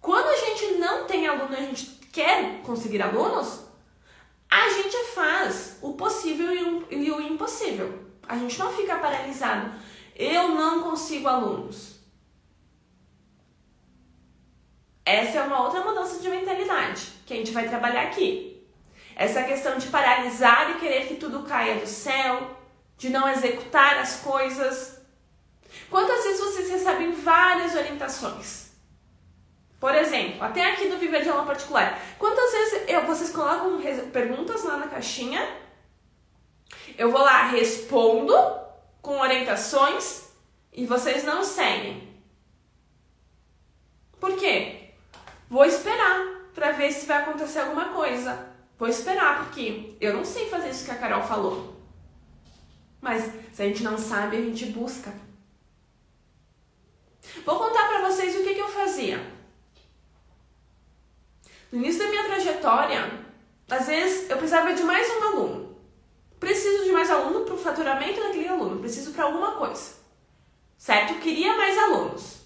Quando 0.00 0.28
a 0.28 0.36
gente 0.36 0.78
não 0.78 1.06
tem 1.06 1.26
aluno 1.26 1.54
a 1.56 1.60
gente 1.60 1.86
quer 2.12 2.60
conseguir 2.62 3.00
alunos, 3.00 3.64
a 4.50 4.68
gente 4.68 4.96
faz 5.14 5.78
o 5.80 5.94
possível 5.94 6.52
e 6.90 7.10
o 7.10 7.20
impossível. 7.20 8.04
A 8.28 8.36
gente 8.36 8.58
não 8.58 8.72
fica 8.72 8.98
paralisado. 8.98 9.72
Eu 10.14 10.48
não 10.48 10.82
consigo 10.82 11.28
alunos. 11.28 11.94
Essa 15.04 15.38
é 15.38 15.42
uma 15.42 15.62
outra 15.62 15.82
mudança 15.82 16.20
de 16.20 16.28
mentalidade 16.28 17.12
que 17.26 17.34
a 17.34 17.36
gente 17.36 17.50
vai 17.50 17.68
trabalhar 17.68 18.04
aqui. 18.04 18.64
Essa 19.16 19.42
questão 19.42 19.76
de 19.76 19.88
paralisar 19.88 20.70
e 20.70 20.80
querer 20.80 21.06
que 21.06 21.16
tudo 21.16 21.42
caia 21.42 21.80
do 21.80 21.86
céu, 21.86 22.56
de 22.96 23.10
não 23.10 23.28
executar 23.28 23.98
as 23.98 24.20
coisas. 24.20 24.93
Quantas 25.90 26.24
vezes 26.24 26.40
vocês 26.40 26.70
recebem 26.70 27.12
várias 27.12 27.74
orientações? 27.74 28.64
Por 29.78 29.94
exemplo, 29.94 30.42
até 30.42 30.72
aqui 30.72 30.88
do 30.88 30.96
Viver 30.96 31.22
de 31.22 31.28
Aula 31.28 31.44
Particular. 31.44 32.00
Quantas 32.18 32.50
vezes 32.52 32.88
eu, 32.88 33.04
vocês 33.04 33.30
colocam 33.30 33.80
perguntas 34.10 34.64
lá 34.64 34.78
na 34.78 34.88
caixinha? 34.88 35.46
Eu 36.96 37.10
vou 37.10 37.20
lá, 37.20 37.48
respondo 37.48 38.34
com 39.02 39.20
orientações 39.20 40.28
e 40.72 40.86
vocês 40.86 41.22
não 41.24 41.44
seguem. 41.44 42.14
Por 44.18 44.36
quê? 44.38 44.90
Vou 45.50 45.66
esperar 45.66 46.48
para 46.54 46.72
ver 46.72 46.90
se 46.90 47.04
vai 47.04 47.18
acontecer 47.18 47.58
alguma 47.58 47.90
coisa. 47.90 48.48
Vou 48.78 48.88
esperar, 48.88 49.44
porque 49.44 49.96
eu 50.00 50.14
não 50.14 50.24
sei 50.24 50.48
fazer 50.48 50.70
isso 50.70 50.86
que 50.86 50.90
a 50.90 50.98
Carol 50.98 51.22
falou. 51.22 51.76
Mas 53.00 53.30
se 53.52 53.62
a 53.62 53.66
gente 53.66 53.82
não 53.82 53.98
sabe, 53.98 54.38
a 54.38 54.40
gente 54.40 54.66
busca. 54.66 55.12
Vou 57.44 57.58
contar 57.58 57.88
para 57.88 58.08
vocês 58.08 58.36
o 58.36 58.42
que, 58.42 58.54
que 58.54 58.60
eu 58.60 58.68
fazia. 58.68 59.18
No 61.72 61.78
início 61.78 62.02
da 62.02 62.08
minha 62.08 62.24
trajetória, 62.24 63.24
às 63.68 63.86
vezes 63.86 64.30
eu 64.30 64.36
precisava 64.36 64.72
de 64.74 64.82
mais 64.82 65.08
um 65.10 65.22
aluno. 65.24 65.76
Preciso 66.38 66.84
de 66.84 66.92
mais 66.92 67.10
aluno 67.10 67.44
para 67.44 67.54
o 67.54 67.58
faturamento 67.58 68.20
daquele 68.20 68.48
aluno, 68.48 68.80
preciso 68.80 69.12
para 69.12 69.24
alguma 69.24 69.52
coisa. 69.52 69.94
Certo? 70.76 71.14
Eu 71.14 71.20
queria 71.20 71.56
mais 71.56 71.76
alunos. 71.78 72.44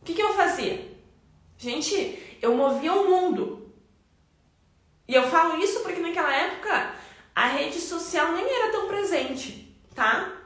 O 0.00 0.04
que, 0.04 0.14
que 0.14 0.22
eu 0.22 0.32
fazia? 0.34 0.96
Gente, 1.58 2.38
eu 2.40 2.54
movia 2.54 2.94
o 2.94 3.08
mundo. 3.08 3.72
E 5.06 5.14
eu 5.14 5.24
falo 5.28 5.62
isso 5.62 5.80
porque 5.80 6.00
naquela 6.00 6.34
época 6.34 6.94
a 7.34 7.46
rede 7.46 7.78
social 7.78 8.32
nem 8.32 8.44
era 8.44 8.72
tão 8.72 8.88
presente, 8.88 9.78
tá? 9.94 10.37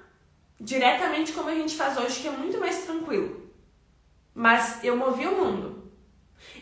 Diretamente 0.62 1.32
como 1.32 1.48
a 1.50 1.54
gente 1.54 1.74
faz 1.74 1.98
hoje, 1.98 2.20
que 2.20 2.28
é 2.28 2.30
muito 2.30 2.56
mais 2.60 2.84
tranquilo. 2.84 3.50
Mas 4.32 4.82
eu 4.84 4.96
movia 4.96 5.28
o 5.28 5.36
mundo. 5.36 5.92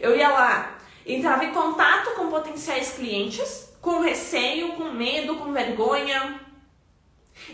Eu 0.00 0.16
ia 0.16 0.30
lá, 0.30 0.78
entrava 1.04 1.44
em 1.44 1.52
contato 1.52 2.14
com 2.14 2.30
potenciais 2.30 2.92
clientes, 2.92 3.76
com 3.78 4.00
receio, 4.00 4.72
com 4.72 4.84
medo, 4.84 5.36
com 5.36 5.52
vergonha. 5.52 6.40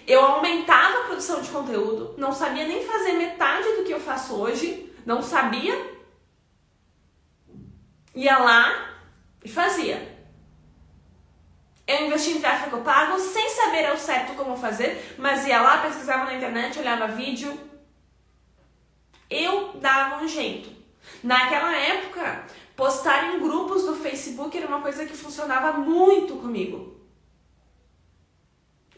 Eu 0.07 0.25
aumentava 0.25 1.00
a 1.00 1.05
produção 1.07 1.43
de 1.43 1.50
conteúdo, 1.50 2.15
não 2.17 2.33
sabia 2.33 2.65
nem 2.65 2.87
fazer 2.87 3.15
metade 3.15 3.73
do 3.73 3.83
que 3.83 3.93
eu 3.93 4.00
faço 4.00 4.37
hoje, 4.37 4.95
não 5.05 5.21
sabia. 5.21 5.97
Ia 8.15 8.38
lá 8.38 8.95
e 9.45 9.49
fazia. 9.49 10.16
Eu 11.87 12.07
investi 12.07 12.33
em 12.33 12.40
tráfego 12.40 12.83
pago 12.83 13.19
sem 13.19 13.49
saber 13.49 13.87
ao 13.87 13.97
certo 13.97 14.35
como 14.35 14.57
fazer, 14.57 15.14
mas 15.19 15.47
ia 15.47 15.62
lá, 15.62 15.78
pesquisava 15.78 16.25
na 16.25 16.35
internet, 16.35 16.78
olhava 16.78 17.07
vídeo. 17.07 17.59
Eu 19.31 19.75
dava 19.75 20.23
um 20.23 20.28
jeito. 20.28 20.75
Naquela 21.23 21.76
época, 21.76 22.45
postar 22.75 23.35
em 23.35 23.40
grupos 23.40 23.85
do 23.85 23.95
Facebook 23.95 24.57
era 24.57 24.66
uma 24.66 24.83
coisa 24.83 25.07
que 25.07 25.16
funcionava 25.16 25.78
muito 25.78 26.37
comigo. 26.37 27.00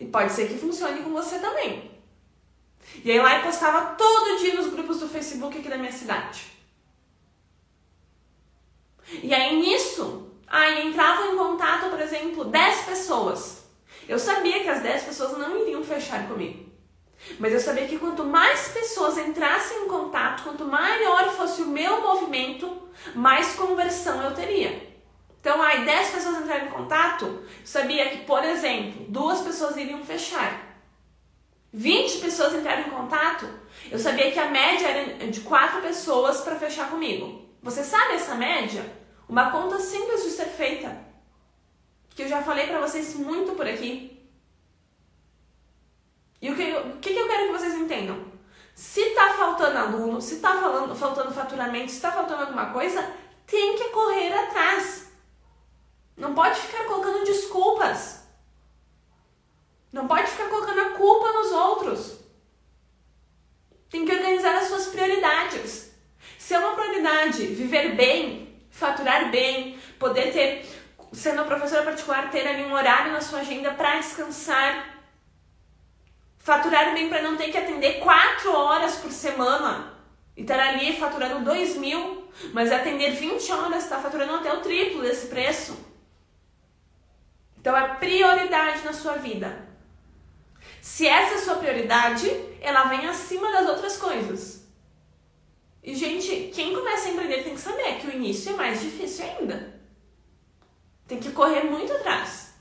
E 0.00 0.06
pode 0.06 0.32
ser 0.32 0.48
que 0.48 0.58
funcione 0.58 1.02
com 1.02 1.10
você 1.10 1.38
também. 1.38 1.90
E 3.04 3.10
aí 3.10 3.20
lá 3.20 3.36
eu 3.36 3.42
postava 3.42 3.94
todo 3.96 4.38
dia 4.38 4.54
nos 4.54 4.68
grupos 4.68 4.98
do 5.00 5.08
Facebook 5.08 5.58
aqui 5.58 5.68
da 5.68 5.76
minha 5.76 5.92
cidade. 5.92 6.46
E 9.22 9.32
aí 9.34 9.58
nisso, 9.58 10.27
aí 10.50 10.86
entrava 10.86 11.26
em 11.26 11.36
contato, 11.36 11.90
por 11.90 12.00
exemplo, 12.00 12.44
10 12.44 12.80
pessoas. 12.82 13.64
Eu 14.08 14.18
sabia 14.18 14.60
que 14.60 14.68
as 14.68 14.80
10 14.82 15.04
pessoas 15.04 15.36
não 15.36 15.56
iriam 15.58 15.84
fechar 15.84 16.26
comigo. 16.26 16.68
Mas 17.38 17.52
eu 17.52 17.60
sabia 17.60 17.86
que 17.86 17.98
quanto 17.98 18.24
mais 18.24 18.68
pessoas 18.68 19.18
entrassem 19.18 19.84
em 19.84 19.88
contato, 19.88 20.44
quanto 20.44 20.64
maior 20.64 21.30
fosse 21.30 21.62
o 21.62 21.66
meu 21.66 22.00
movimento, 22.00 22.88
mais 23.14 23.54
conversão 23.54 24.22
eu 24.22 24.34
teria. 24.34 24.88
Então, 25.40 25.60
aí 25.62 25.84
10 25.84 26.10
pessoas 26.10 26.38
entraram 26.38 26.66
em 26.66 26.70
contato, 26.70 27.24
eu 27.26 27.66
sabia 27.66 28.08
que, 28.08 28.24
por 28.24 28.42
exemplo, 28.44 29.06
duas 29.08 29.40
pessoas 29.40 29.76
iriam 29.76 30.04
fechar. 30.04 30.66
20 31.72 32.18
pessoas 32.18 32.54
entraram 32.54 32.82
em 32.82 32.90
contato, 32.90 33.48
eu 33.90 33.98
sabia 33.98 34.30
que 34.30 34.38
a 34.38 34.46
média 34.46 34.86
era 34.86 35.30
de 35.30 35.40
4 35.40 35.82
pessoas 35.82 36.40
para 36.40 36.56
fechar 36.56 36.88
comigo. 36.88 37.46
Você 37.62 37.84
sabe 37.84 38.14
essa 38.14 38.34
média? 38.34 38.97
Uma 39.28 39.50
conta 39.50 39.78
simples 39.78 40.22
de 40.24 40.30
ser 40.30 40.46
feita. 40.46 40.96
Que 42.10 42.22
eu 42.22 42.28
já 42.28 42.42
falei 42.42 42.66
para 42.66 42.80
vocês 42.80 43.14
muito 43.14 43.52
por 43.52 43.66
aqui. 43.66 44.18
E 46.40 46.50
o 46.50 46.56
que, 46.56 46.72
o 46.72 46.98
que 46.98 47.14
eu 47.14 47.28
quero 47.28 47.46
que 47.46 47.58
vocês 47.58 47.74
entendam? 47.74 48.24
Se 48.74 49.10
tá 49.10 49.34
faltando 49.34 49.76
aluno, 49.76 50.20
se 50.20 50.36
tá 50.36 50.52
falando, 50.60 50.94
faltando 50.94 51.34
faturamento, 51.34 51.90
se 51.90 52.00
tá 52.00 52.12
faltando 52.12 52.42
alguma 52.42 52.72
coisa, 52.72 53.12
tem 53.46 53.76
que 53.76 53.88
correr 53.90 54.32
atrás. 54.32 55.10
Não 56.16 56.34
pode 56.34 56.58
ficar 56.60 56.84
colocando 56.84 57.24
desculpas. 57.24 58.22
Não 59.92 60.06
pode 60.06 60.30
ficar 60.30 60.48
colocando 60.48 60.80
a 60.80 60.90
culpa 60.90 61.32
nos 61.32 61.52
outros. 61.52 62.18
Tem 63.90 64.04
que 64.04 64.12
organizar 64.12 64.56
as 64.56 64.68
suas 64.68 64.86
prioridades. 64.86 65.90
Se 66.38 66.54
é 66.54 66.58
uma 66.58 66.74
prioridade 66.74 67.46
viver 67.46 67.94
bem, 67.94 68.47
faturar 68.78 69.30
bem, 69.30 69.76
poder 69.98 70.32
ter, 70.32 70.64
sendo 71.12 71.44
professora 71.44 71.82
particular, 71.82 72.30
ter 72.30 72.46
ali 72.46 72.62
um 72.62 72.72
horário 72.72 73.12
na 73.12 73.20
sua 73.20 73.40
agenda 73.40 73.72
para 73.72 73.96
descansar, 73.96 74.98
faturar 76.38 76.94
bem 76.94 77.08
para 77.08 77.22
não 77.22 77.36
ter 77.36 77.50
que 77.50 77.58
atender 77.58 78.00
quatro 78.00 78.54
horas 78.54 78.96
por 78.96 79.10
semana 79.10 79.94
e 80.36 80.42
estar 80.42 80.60
ali 80.60 80.96
faturando 80.96 81.44
dois 81.44 81.76
mil, 81.76 82.30
mas 82.52 82.70
atender 82.70 83.10
20 83.10 83.52
horas 83.52 83.82
está 83.82 83.98
faturando 83.98 84.36
até 84.36 84.52
o 84.52 84.60
triplo 84.60 85.02
desse 85.02 85.26
preço. 85.26 85.76
Então 87.58 87.76
é 87.76 87.96
prioridade 87.96 88.84
na 88.84 88.92
sua 88.92 89.14
vida. 89.14 89.66
Se 90.80 91.06
essa 91.06 91.34
é 91.34 91.38
a 91.38 91.40
sua 91.40 91.56
prioridade, 91.56 92.30
ela 92.60 92.84
vem 92.84 93.08
acima 93.08 93.50
das 93.50 93.68
outras 93.68 93.96
coisas. 93.96 94.57
E, 95.82 95.94
gente, 95.94 96.50
quem 96.54 96.74
começa 96.74 97.08
a 97.08 97.12
empreender 97.12 97.42
tem 97.42 97.54
que 97.54 97.60
saber 97.60 97.98
que 98.00 98.06
o 98.06 98.14
início 98.14 98.52
é 98.52 98.56
mais 98.56 98.80
difícil 98.80 99.24
ainda. 99.24 99.80
Tem 101.06 101.18
que 101.18 101.32
correr 101.32 101.64
muito 101.64 101.92
atrás. 101.92 102.54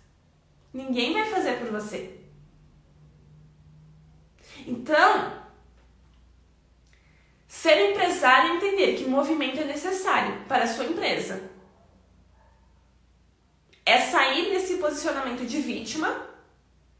Ninguém 0.73 1.13
vai 1.13 1.25
fazer 1.25 1.59
por 1.59 1.69
você. 1.71 2.19
Então, 4.65 5.43
ser 7.47 7.91
empresário 7.91 8.51
é 8.51 8.55
entender 8.55 8.95
que 8.95 9.05
movimento 9.05 9.59
é 9.59 9.65
necessário 9.65 10.45
para 10.45 10.63
a 10.63 10.67
sua 10.67 10.85
empresa. 10.85 11.49
É 13.85 13.99
sair 14.01 14.49
desse 14.51 14.77
posicionamento 14.77 15.45
de 15.45 15.61
vítima 15.61 16.27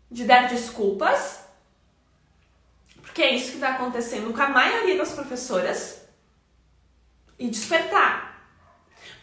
de 0.10 0.24
dar 0.24 0.48
desculpas, 0.48 1.46
porque 3.02 3.22
é 3.22 3.36
isso 3.36 3.50
que 3.50 3.56
está 3.56 3.72
acontecendo 3.72 4.34
com 4.34 4.42
a 4.42 4.50
maioria 4.50 4.98
das 4.98 5.12
professoras, 5.12 6.07
e 7.38 7.48
despertar. 7.48 8.28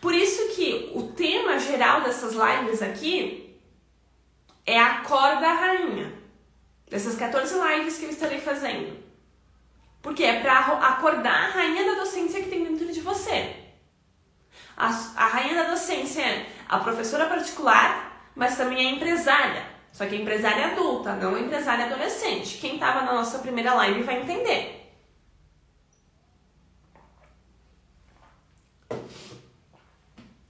Por 0.01 0.15
isso 0.15 0.55
que 0.55 0.93
o 0.95 1.05
tema 1.13 1.59
geral 1.59 2.03
dessas 2.03 2.35
lives 2.35 2.83
aqui 2.83 3.59
é 4.67 4.79
a 4.79 5.01
corda 5.01 5.53
rainha. 5.53 6.13
Dessas 6.89 7.17
14 7.17 7.55
lives 7.59 7.99
que 7.99 8.05
eu 8.05 8.11
estarei 8.11 8.41
fazendo. 8.41 9.03
Porque 10.03 10.23
é 10.23 10.41
para 10.41 10.59
acordar 10.59 11.45
a 11.45 11.51
rainha 11.51 11.85
da 11.85 12.01
docência 12.01 12.43
que 12.43 12.51
tem 12.51 12.65
dentro 12.65 12.93
de 12.93 13.01
você. 13.01 13.57
A, 14.77 14.89
a 15.17 15.27
rainha 15.27 15.63
da 15.63 15.71
docência 15.71 16.21
é 16.21 16.47
a 16.69 16.79
professora 16.79 17.27
particular, 17.27 18.31
mas 18.35 18.57
também 18.57 18.87
a 18.87 18.91
empresária. 18.91 19.65
Só 19.93 20.05
que 20.07 20.17
a 20.17 20.19
empresária 20.19 20.73
adulta, 20.73 21.15
não 21.15 21.39
empresária 21.39 21.87
adolescente. 21.87 22.59
Quem 22.59 22.75
estava 22.75 23.03
na 23.03 23.15
nossa 23.15 23.39
primeira 23.39 23.73
live 23.75 24.03
vai 24.03 24.21
entender. 24.21 24.85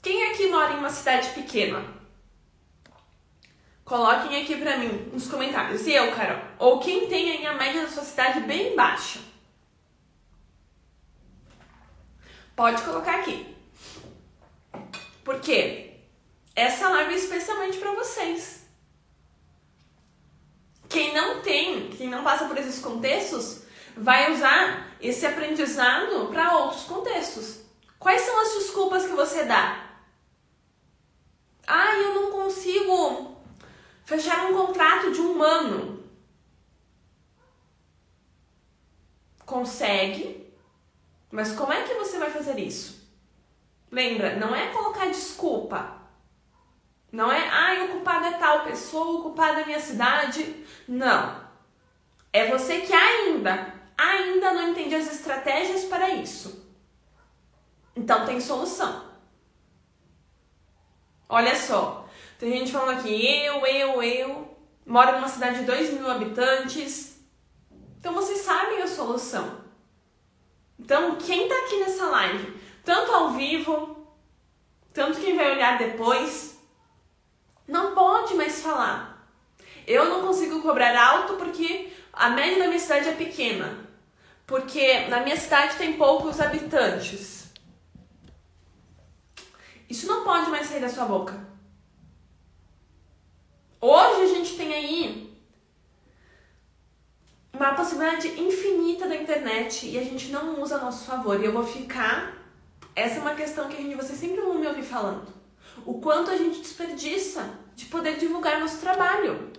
Quem 0.01 0.31
aqui 0.31 0.44
mora 0.55 0.73
em 0.75 0.79
uma 0.79 0.91
cidade 0.91 1.31
pequena? 1.31 1.85
Coloquem 3.85 4.41
aqui 4.41 4.57
pra 4.57 4.79
mim 4.79 5.11
nos 5.13 5.29
comentários. 5.29 5.87
E 5.87 5.93
eu, 5.93 6.15
Carol? 6.15 6.41
Ou 6.59 6.79
quem 6.79 7.09
tem 7.09 7.33
aí 7.33 7.47
a 7.47 7.55
média 7.55 7.83
da 7.83 7.89
sua 7.89 8.05
cidade 8.05 8.41
bem 8.41 8.75
baixa? 8.77 9.19
Pode 12.57 12.81
colocar 12.83 13.17
aqui. 13.17 13.55
Porque 15.25 15.93
essa 16.55 16.89
live 16.89 17.15
é 17.15 17.17
especialmente 17.17 17.79
para 17.79 17.93
vocês. 17.93 18.65
Quem 20.89 21.13
não 21.13 21.43
tem, 21.43 21.91
quem 21.91 22.09
não 22.09 22.23
passa 22.23 22.47
por 22.47 22.57
esses 22.57 22.81
contextos, 22.81 23.65
vai 23.97 24.33
usar 24.33 24.97
esse 25.01 25.27
aprendizado 25.27 26.29
para 26.29 26.57
outros 26.59 26.85
contextos. 26.85 27.61
Quais 27.99 28.21
são 28.21 28.41
as 28.41 28.55
desculpas 28.55 29.05
que 29.05 29.13
você 29.13 29.45
dá? 29.45 29.84
Ah, 31.67 31.95
eu 31.95 32.15
não 32.15 32.31
consigo 32.31 33.37
fechar 34.05 34.51
um 34.51 34.55
contrato 34.55 35.11
de 35.13 35.21
um 35.21 35.43
ano. 35.43 36.05
Consegue, 39.45 40.53
mas 41.31 41.53
como 41.55 41.73
é 41.73 41.83
que 41.83 41.95
você 41.95 42.19
vai 42.19 42.31
fazer 42.31 42.59
isso? 42.59 43.05
Lembra, 43.91 44.37
não 44.37 44.55
é 44.55 44.69
colocar 44.69 45.07
desculpa. 45.07 46.03
Não 47.13 47.31
é, 47.31 47.49
ah, 47.49 47.85
o 47.85 47.89
culpado 47.89 48.27
é 48.27 48.33
tal 48.33 48.65
pessoa, 48.65 49.19
o 49.19 49.23
culpado 49.23 49.61
é 49.61 49.65
minha 49.65 49.79
cidade. 49.79 50.65
Não. 50.89 51.45
É 52.33 52.51
você 52.51 52.81
que 52.81 52.93
ainda, 52.93 53.73
ainda 53.97 54.53
não 54.53 54.71
entende 54.71 54.97
as 54.97 55.13
estratégias 55.13 55.85
para 55.85 56.11
isso. 56.11 56.69
Então 57.95 58.27
tem 58.27 58.41
solução. 58.41 59.14
Olha 61.29 61.57
só, 61.57 62.07
tem 62.39 62.53
gente 62.53 62.73
falando 62.73 62.99
aqui, 62.99 63.45
eu, 63.45 63.65
eu, 63.67 64.03
eu, 64.03 64.57
moro 64.85 65.13
numa 65.13 65.29
cidade 65.29 65.61
de 65.61 65.65
2 65.65 65.95
mil 65.95 66.11
habitantes. 66.11 67.19
Então 67.99 68.13
vocês 68.13 68.41
sabem 68.41 68.83
a 68.83 68.87
solução. 68.87 69.65
Então, 70.79 71.17
quem 71.17 71.49
tá 71.49 71.55
aqui 71.55 71.81
nessa 71.81 72.07
live, 72.07 72.61
tanto 72.85 73.13
ao 73.13 73.31
vivo, 73.31 74.07
tanto 74.93 75.21
quem 75.21 75.37
vai 75.37 75.53
olhar 75.53 75.79
depois, 75.79 76.59
não 77.67 77.95
pode 77.95 78.35
mais 78.35 78.61
falar. 78.61 79.27
Eu 79.87 80.07
não 80.07 80.27
consigo 80.27 80.61
cobrar 80.61 80.99
alto 80.99 81.35
porque 81.35 81.93
a 82.13 82.31
média 82.31 82.59
da 82.59 82.67
minha 82.67 82.79
cidade 82.79 83.09
é 83.09 83.13
pequena. 83.13 83.79
Porque 84.47 85.07
na 85.09 85.21
minha 85.21 85.37
cidade 85.37 85.77
tem 85.77 85.95
poucos 85.95 86.41
habitantes. 86.41 87.44
Isso 89.89 90.07
não 90.07 90.25
pode 90.25 90.51
mais 90.51 90.67
sair 90.67 90.81
da 90.81 90.89
sua 90.89 91.05
boca. 91.05 91.47
Hoje 93.81 94.23
a 94.23 94.27
gente 94.27 94.57
tem 94.57 94.73
aí 94.73 95.39
uma 97.53 97.75
possibilidade 97.75 98.29
infinita 98.41 99.07
da 99.07 99.15
internet 99.15 99.87
e 99.87 99.99
a 99.99 100.03
gente 100.03 100.29
não 100.31 100.61
usa 100.61 100.77
a 100.77 100.81
nosso 100.81 101.05
favor. 101.05 101.41
E 101.41 101.45
eu 101.45 101.53
vou 101.53 101.65
ficar. 101.65 102.43
Essa 102.97 103.17
é 103.17 103.21
uma 103.21 103.35
questão 103.35 103.69
que 103.69 103.77
a 103.77 103.81
gente, 103.81 103.97
vocês 103.97 104.19
sempre 104.19 104.41
vão 104.41 104.59
me 104.59 104.67
ouvir 104.67 104.85
falando 104.85 105.35
o 105.85 106.01
quanto 106.01 106.31
a 106.31 106.37
gente 106.37 106.61
desperdiça 106.61 107.59
de 107.75 107.87
poder 107.87 108.17
divulgar 108.17 108.61
nosso 108.61 108.79
trabalho. 108.79 109.51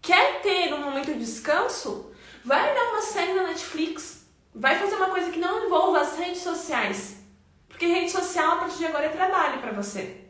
Quer 0.00 0.40
ter 0.40 0.72
um 0.72 0.82
momento 0.82 1.12
de 1.12 1.18
descanso? 1.18 2.10
Vai 2.44 2.74
dar 2.74 2.90
uma 2.90 3.02
série 3.02 3.34
na 3.34 3.44
Netflix. 3.44 4.24
Vai 4.54 4.78
fazer 4.78 4.96
uma 4.96 5.10
coisa 5.10 5.30
que 5.30 5.38
não 5.38 5.66
envolva 5.66 6.00
as 6.00 6.16
redes 6.16 6.42
sociais. 6.42 7.19
Porque 7.80 7.94
rede 7.94 8.10
social 8.10 8.52
a 8.52 8.56
partir 8.56 8.76
de 8.76 8.86
agora 8.88 9.06
é 9.06 9.08
trabalho 9.08 9.58
para 9.58 9.72
você. 9.72 10.26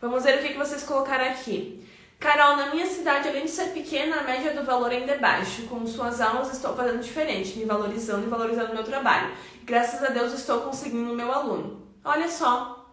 Vamos 0.00 0.24
ver 0.24 0.38
o 0.38 0.42
que, 0.42 0.54
vocês 0.54 0.84
colocaram 0.84 1.26
aqui. 1.26 1.86
Carol, 2.18 2.56
na 2.56 2.70
minha 2.70 2.86
cidade, 2.86 3.28
além 3.28 3.44
de 3.44 3.50
ser 3.50 3.74
pequena, 3.74 4.20
a 4.20 4.22
média 4.22 4.54
do 4.54 4.64
valor 4.64 4.90
ainda 4.90 5.12
é 5.12 5.18
baixa. 5.18 5.64
Com 5.64 5.86
suas 5.86 6.18
aulas, 6.22 6.50
estou 6.50 6.74
fazendo 6.74 7.02
diferente, 7.02 7.58
me 7.58 7.66
valorizando 7.66 8.26
e 8.26 8.30
valorizando 8.30 8.72
o 8.72 8.74
meu 8.74 8.84
trabalho. 8.84 9.36
Graças 9.64 10.02
a 10.02 10.08
Deus, 10.08 10.32
estou 10.32 10.62
conseguindo 10.62 11.12
o 11.12 11.14
meu 11.14 11.30
aluno. 11.30 11.86
Olha 12.02 12.30
só. 12.30 12.90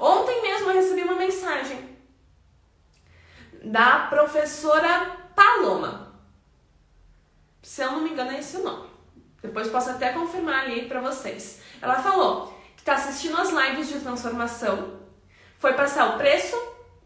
Ontem 0.00 0.40
mesmo 0.40 0.70
eu 0.70 0.76
recebi 0.76 1.02
uma 1.02 1.16
mensagem 1.16 1.98
da 3.62 4.06
professora 4.06 5.18
Paloma. 5.34 6.14
Se 7.62 7.82
eu 7.82 7.92
não 7.92 8.00
me 8.00 8.08
engano, 8.08 8.30
é 8.30 8.38
esse 8.38 8.56
o 8.56 8.64
nome. 8.64 8.95
Depois 9.46 9.68
posso 9.68 9.90
até 9.90 10.12
confirmar 10.12 10.64
ali 10.64 10.86
para 10.86 11.00
vocês. 11.00 11.60
Ela 11.80 12.02
falou 12.02 12.52
que 12.74 12.82
está 12.82 12.94
assistindo 12.94 13.36
as 13.36 13.50
lives 13.50 13.88
de 13.88 14.00
transformação, 14.00 15.00
foi 15.58 15.72
passar 15.74 16.14
o 16.14 16.18
preço 16.18 16.56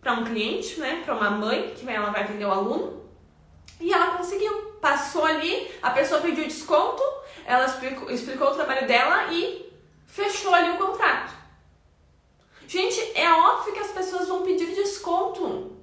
para 0.00 0.14
um 0.14 0.24
cliente, 0.24 0.80
né, 0.80 1.02
para 1.04 1.14
uma 1.14 1.30
mãe 1.30 1.74
que 1.74 1.88
ela 1.88 2.10
vai 2.10 2.24
vender 2.24 2.46
o 2.46 2.50
aluno, 2.50 3.04
e 3.78 3.92
ela 3.92 4.16
conseguiu. 4.16 4.70
Passou 4.80 5.26
ali, 5.26 5.70
a 5.82 5.90
pessoa 5.90 6.22
pediu 6.22 6.44
desconto, 6.44 7.02
ela 7.44 7.66
explicou, 7.66 8.10
explicou 8.10 8.48
o 8.48 8.54
trabalho 8.54 8.86
dela 8.86 9.30
e 9.30 9.70
fechou 10.06 10.54
ali 10.54 10.70
o 10.70 10.78
contrato. 10.78 11.34
Gente, 12.66 12.98
é 13.14 13.30
óbvio 13.30 13.74
que 13.74 13.78
as 13.80 13.90
pessoas 13.90 14.28
vão 14.28 14.42
pedir 14.42 14.74
desconto. 14.74 15.76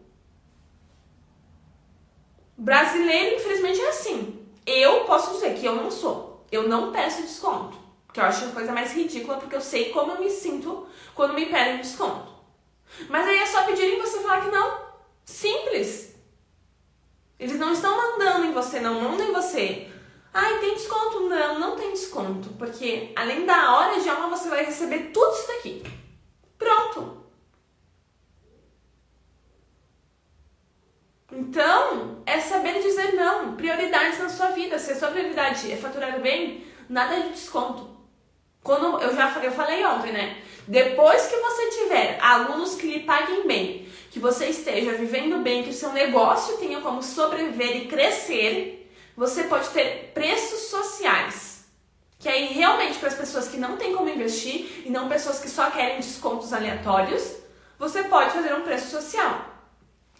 Brasileiro, 2.58 3.36
infelizmente, 3.36 3.80
é 3.80 3.90
assim. 3.90 4.44
Eu 4.66 5.06
posso 5.06 5.36
dizer 5.36 5.56
que 5.56 5.66
eu 5.66 5.76
não 5.76 5.92
sou. 5.92 6.27
Eu 6.52 6.68
não 6.68 6.92
peço 6.92 7.22
desconto. 7.22 7.78
Porque 8.06 8.20
eu 8.20 8.24
acho 8.24 8.46
a 8.46 8.52
coisa 8.52 8.72
mais 8.72 8.94
ridícula, 8.94 9.38
porque 9.38 9.56
eu 9.56 9.62
sei 9.62 9.92
como 9.92 10.14
eu 10.14 10.20
me 10.20 10.30
sinto 10.30 10.88
quando 11.14 11.34
me 11.34 11.46
pedem 11.46 11.82
desconto. 11.82 12.32
Mas 13.10 13.28
aí 13.28 13.38
é 13.38 13.46
só 13.46 13.64
pedirem 13.64 14.00
você 14.00 14.20
falar 14.20 14.42
que 14.42 14.52
não. 14.52 14.88
Simples. 15.26 16.16
Eles 17.40 17.60
não 17.60 17.74
estão 17.74 17.96
mandando 17.96 18.46
em 18.46 18.54
você, 18.54 18.80
não 18.80 19.02
mandam 19.02 19.28
em 19.28 19.34
você. 19.34 19.92
Ai, 20.34 20.60
tem 20.60 20.74
desconto? 20.74 21.30
Não, 21.30 21.60
não 21.60 21.76
tem 21.76 21.92
desconto. 21.92 22.50
Porque 22.58 23.12
além 23.16 23.46
da 23.46 23.76
hora 23.76 24.00
de 24.00 24.10
aula, 24.10 24.36
você 24.36 24.50
vai 24.50 24.66
receber 24.66 25.12
tudo 25.12 25.34
isso 25.34 25.48
daqui. 25.48 25.84
Pronto. 26.58 27.18
Então, 31.32 32.24
é 32.26 32.40
saber 32.40 32.82
Prioridades 33.56 34.20
na 34.20 34.30
sua 34.30 34.48
vida. 34.48 34.78
Se 34.80 34.92
a 34.92 34.96
sua 34.96 35.10
prioridade 35.10 35.72
é 35.72 35.78
faturar 35.78 36.20
bem, 36.20 36.66
nada 36.90 37.22
de 37.22 37.30
desconto. 37.30 37.90
Quando 38.64 39.02
eu 39.02 39.16
já 39.16 39.34
eu 39.44 39.52
falei 39.52 39.86
ontem, 39.86 40.12
né? 40.12 40.38
Depois 40.68 41.28
que 41.28 41.38
você 41.38 41.70
tiver 41.70 42.20
alunos 42.22 42.76
que 42.76 42.88
lhe 42.88 43.00
paguem 43.02 43.48
bem, 43.48 43.88
que 44.12 44.20
você 44.20 44.48
esteja 44.48 44.92
vivendo 44.94 45.42
bem, 45.42 45.64
que 45.64 45.70
o 45.70 45.74
seu 45.74 45.94
negócio 45.94 46.58
tenha 46.58 46.82
como 46.82 47.02
sobreviver 47.02 47.78
e 47.78 47.88
crescer, 47.88 48.92
você 49.16 49.46
pode 49.46 49.70
ter 49.70 50.12
preços 50.14 50.70
sociais. 50.70 51.66
Que 52.20 52.28
aí 52.28 52.48
realmente 52.48 53.00
para 53.00 53.08
as 53.10 53.16
pessoas 53.16 53.48
que 53.48 53.58
não 53.58 53.78
têm 53.78 53.96
como 53.96 54.10
investir 54.10 54.84
e 54.86 54.90
não 54.90 55.08
pessoas 55.08 55.40
que 55.40 55.50
só 55.50 55.72
querem 55.72 55.98
descontos 55.98 56.52
aleatórios, 56.52 57.38
você 57.80 58.04
pode 58.04 58.32
fazer 58.32 58.54
um 58.54 58.64
preço 58.64 58.90
social. 58.90 59.46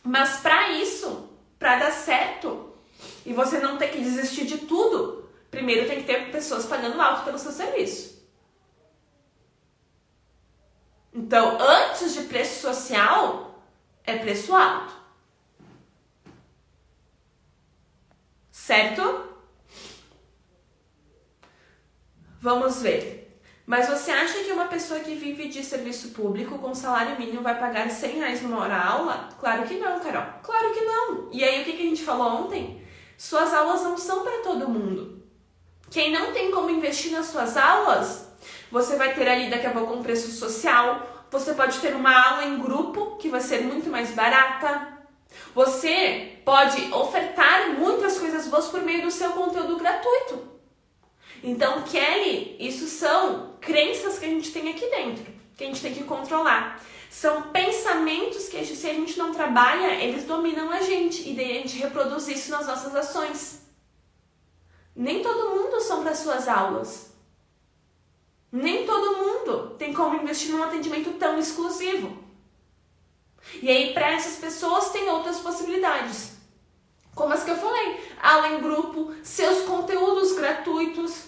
Mas 0.04 0.38
para 0.38 0.72
isso, 0.72 1.30
para 1.60 1.80
dar 1.80 1.92
certo 1.92 2.74
e 3.28 3.34
você 3.34 3.60
não 3.60 3.78
ter 3.78 3.90
que 3.90 4.00
desistir 4.00 4.46
de 4.46 4.60
tudo, 4.60 5.30
primeiro 5.52 5.86
tem 5.86 6.00
que 6.00 6.08
ter 6.08 6.32
pessoas 6.32 6.66
pagando 6.66 7.02
alto 7.02 7.26
pelo 7.26 7.38
seu 7.38 7.52
serviço. 7.52 8.26
Então, 11.14 11.58
antes 11.60 12.14
de 12.14 12.22
preço 12.22 12.62
social, 12.62 13.62
é 14.06 14.16
preço 14.16 14.56
alto. 14.56 14.94
Certo? 18.50 19.28
Vamos 22.40 22.82
ver. 22.82 23.42
Mas 23.66 23.90
você 23.90 24.12
acha 24.12 24.42
que 24.42 24.54
uma 24.54 24.68
pessoa 24.68 25.02
que 25.02 25.16
vive 25.16 25.50
de 25.50 25.66
serviço 25.66 26.12
público 26.12 26.58
com 26.60 26.74
salário 26.74 27.20
mínimo 27.20 27.42
vai 27.42 27.60
pagar 27.60 27.90
100 27.90 28.20
reais 28.20 28.42
numa 28.42 28.62
hora 28.62 28.82
aula? 28.82 29.28
Claro 29.38 29.68
que 29.68 29.78
não, 29.78 30.00
Carol. 30.00 30.40
Claro 30.42 30.74
que 30.74 30.80
não. 30.80 31.30
E 31.34 31.44
aí, 31.44 31.62
o 31.62 31.66
que 31.66 31.72
a 31.72 31.90
gente 31.90 32.04
falou 32.04 32.46
ontem? 32.46 32.87
Suas 33.18 33.52
aulas 33.52 33.82
não 33.82 33.98
são 33.98 34.24
para 34.24 34.44
todo 34.44 34.70
mundo. 34.70 35.24
Quem 35.90 36.12
não 36.12 36.32
tem 36.32 36.52
como 36.52 36.70
investir 36.70 37.12
nas 37.12 37.28
suas 37.28 37.58
aulas, 37.58 38.28
você 38.72 38.96
vai 38.96 39.16
ter 39.16 39.28
ali 39.28 39.50
daqui 39.50 39.66
a 39.66 39.72
pouco 39.72 39.94
um 39.94 40.04
preço 40.04 40.32
social. 40.32 41.26
Você 41.32 41.54
pode 41.54 41.80
ter 41.80 41.96
uma 41.96 42.14
aula 42.30 42.46
em 42.46 42.60
grupo 42.60 43.18
que 43.18 43.28
vai 43.28 43.42
ser 43.42 43.64
muito 43.64 43.90
mais 43.90 44.12
barata. 44.12 44.96
Você 45.56 46.40
pode 46.46 46.94
ofertar 46.94 47.72
muitas 47.72 48.20
coisas 48.20 48.48
boas 48.48 48.68
por 48.68 48.82
meio 48.84 49.02
do 49.02 49.12
seu 49.12 49.32
conteúdo 49.32 49.78
gratuito. 49.78 50.58
Então, 51.44 51.82
Kelly, 51.84 52.56
isso 52.60 52.88
são 52.88 53.56
crenças 53.60 54.20
que 54.20 54.26
a 54.26 54.30
gente 54.30 54.52
tem 54.52 54.70
aqui 54.70 54.86
dentro, 54.90 55.26
que 55.56 55.64
a 55.64 55.68
gente 55.68 55.82
tem 55.82 55.94
que 55.94 56.04
controlar. 56.04 56.82
São 57.10 57.44
pensamentos 57.52 58.48
que, 58.50 58.64
se 58.66 58.90
a 58.90 58.94
gente 58.94 59.18
não 59.18 59.34
trabalha, 59.34 59.96
eles 60.04 60.26
dominam 60.26 60.70
a 60.72 60.82
gente 60.82 61.28
e 61.30 61.34
daí 61.34 61.58
a 61.58 61.62
gente 61.62 61.78
reproduz 61.78 62.28
isso 62.28 62.52
nas 62.52 62.68
nossas 62.68 62.96
ações. 62.96 63.62
Nem 64.96 65.22
todo 65.22 65.52
mundo 65.52 65.80
são 65.80 66.04
para 66.04 66.16
suas 66.16 66.48
aulas. 66.48 67.12
Nem 68.52 68.86
todo 68.86 69.18
mundo 69.18 69.76
tem 69.78 69.94
como 69.94 70.22
investir 70.22 70.52
num 70.52 70.64
atendimento 70.64 71.14
tão 71.14 71.38
exclusivo. 71.38 72.18
E 73.62 73.70
aí, 73.70 73.94
para 73.94 74.12
essas 74.12 74.38
pessoas, 74.38 74.90
tem 74.90 75.08
outras 75.10 75.40
possibilidades. 75.40 76.32
Como 77.16 77.34
as 77.34 77.44
que 77.44 77.52
eu 77.52 77.58
falei, 77.58 78.00
aula 78.22 78.50
em 78.50 78.62
grupo, 78.62 79.14
seus 79.24 79.66
conteúdos 79.66 80.34
gratuitos. 80.34 81.27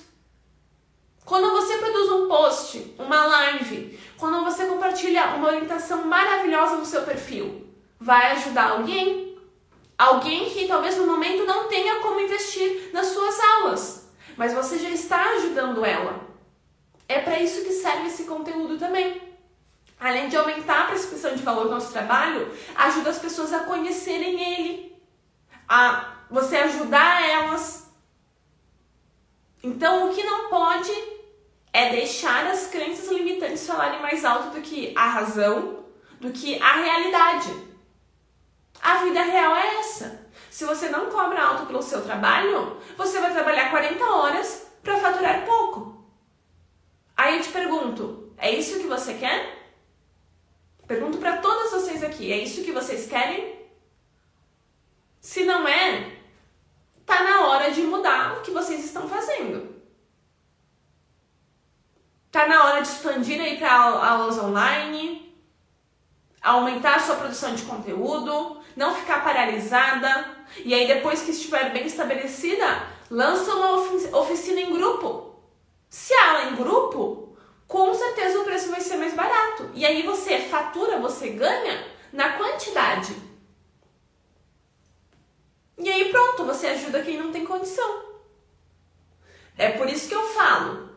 Quando 1.30 1.52
você 1.52 1.78
produz 1.78 2.10
um 2.10 2.28
post, 2.28 2.96
uma 2.98 3.28
live, 3.28 4.00
quando 4.18 4.44
você 4.44 4.66
compartilha 4.66 5.36
uma 5.36 5.50
orientação 5.50 6.04
maravilhosa 6.06 6.78
no 6.78 6.86
seu 6.88 7.04
perfil, 7.04 7.68
vai 8.00 8.32
ajudar 8.32 8.72
alguém? 8.72 9.38
Alguém 9.96 10.50
que 10.50 10.68
talvez 10.68 10.98
no 10.98 11.06
momento 11.06 11.46
não 11.46 11.68
tenha 11.68 11.98
como 11.98 12.20
investir 12.20 12.90
nas 12.92 13.06
suas 13.06 13.40
aulas, 13.40 14.12
mas 14.36 14.56
você 14.56 14.80
já 14.80 14.90
está 14.90 15.24
ajudando 15.34 15.86
ela. 15.86 16.20
É 17.08 17.20
para 17.20 17.40
isso 17.40 17.64
que 17.64 17.74
serve 17.74 18.08
esse 18.08 18.24
conteúdo 18.24 18.80
também. 18.80 19.22
Além 20.00 20.30
de 20.30 20.36
aumentar 20.36 20.86
a 20.86 20.88
prescrição 20.88 21.36
de 21.36 21.44
valor 21.44 21.66
do 21.66 21.76
nosso 21.76 21.92
trabalho, 21.92 22.52
ajuda 22.76 23.12
as 23.12 23.20
pessoas 23.20 23.54
a 23.54 23.66
conhecerem 23.66 24.42
ele, 24.42 25.00
a 25.68 26.12
você 26.28 26.58
ajudar 26.58 27.22
elas. 27.30 27.88
Então, 29.62 30.10
o 30.10 30.16
que 30.16 30.24
não 30.24 30.50
pode 30.50 31.19
é 31.72 31.92
deixar 31.92 32.48
as 32.48 32.68
crenças 32.68 33.10
limitantes 33.10 33.66
falarem 33.68 34.02
mais 34.02 34.26
alto 34.26 34.56
do 34.56 34.62
que 34.62 34.94
a 34.96 35.08
razão, 35.08 35.86
do 36.20 36.32
que 36.32 36.62
a 36.62 36.74
realidade. 36.74 37.54
A 38.82 39.04
vida 39.04 39.22
real 39.22 39.56
é 39.56 39.80
essa. 39.80 40.28
Se 40.50 40.66
você 40.66 40.90
não 40.90 41.10
cobra 41.10 41.42
alto 41.42 41.66
pelo 41.66 41.82
seu 41.82 42.04
trabalho, 42.04 42.78
você 42.98 43.20
vai 43.20 43.32
trabalhar 43.32 43.70
40 43.70 44.04
horas 44.04 44.68
para 44.84 44.98
faturar 44.98 45.46
pouco. 45.46 46.04
Aí 47.16 47.38
eu 47.38 47.44
te 47.44 47.50
pergunto, 47.50 48.34
é 48.38 48.52
isso 48.52 48.80
que 48.80 48.88
você 48.88 49.14
quer? 49.14 49.58
Pergunto 50.88 51.18
para 51.18 51.38
todas 51.38 51.72
vocês 51.72 52.04
aqui, 52.04 52.32
é 52.32 52.38
isso 52.38 52.64
que 52.64 52.72
vocês 52.72 53.08
querem? 53.08 53.60
Se 55.22 55.44
não 55.44 55.68
é, 55.68 56.18
tá 57.06 57.24
na 57.24 57.48
hora 57.48 57.72
de 57.72 57.82
mudar 57.82 58.38
o 58.38 58.42
que 58.42 58.52
vocês 58.52 58.84
estão 58.84 59.08
fazendo. 59.08 59.79
Tá 62.32 62.48
na 62.48 62.64
hora 62.66 62.82
de 62.82 62.88
expandir 62.88 63.42
aí 63.42 63.58
para 63.58 63.74
aulas 63.74 64.38
online, 64.38 65.36
aumentar 66.42 66.96
a 66.96 67.00
sua 67.00 67.16
produção 67.16 67.56
de 67.56 67.64
conteúdo, 67.64 68.62
não 68.76 68.94
ficar 68.96 69.24
paralisada. 69.24 70.38
E 70.64 70.74
aí 70.74 70.88
depois 70.88 71.22
que 71.22 71.32
estiver 71.32 71.72
bem 71.72 71.86
estabelecida, 71.86 72.84
lança 73.10 73.54
uma 73.56 74.20
oficina 74.20 74.62
em 74.62 74.74
grupo 74.74 75.30
se 75.90 76.14
aula 76.14 76.44
é 76.44 76.50
em 76.50 76.56
grupo, 76.56 77.36
com 77.68 77.94
certeza 77.94 78.40
o 78.40 78.44
preço 78.44 78.70
vai 78.70 78.80
ser 78.80 78.98
mais 78.98 79.14
barato. 79.14 79.72
E 79.74 79.86
aí 79.86 80.04
você 80.04 80.40
fatura, 80.40 81.00
você 81.00 81.30
ganha 81.30 81.84
na 82.14 82.34
quantidade. 82.34 83.16
E 85.78 85.90
aí 85.90 86.12
pronto, 86.12 86.46
você 86.46 86.68
ajuda 86.68 87.02
quem 87.02 87.18
não 87.18 87.32
tem 87.32 87.46
condição. 87.46 88.08
É 89.58 89.72
por 89.72 89.90
isso 89.90 90.08
que 90.08 90.16
eu 90.16 90.28
falo, 90.30 90.90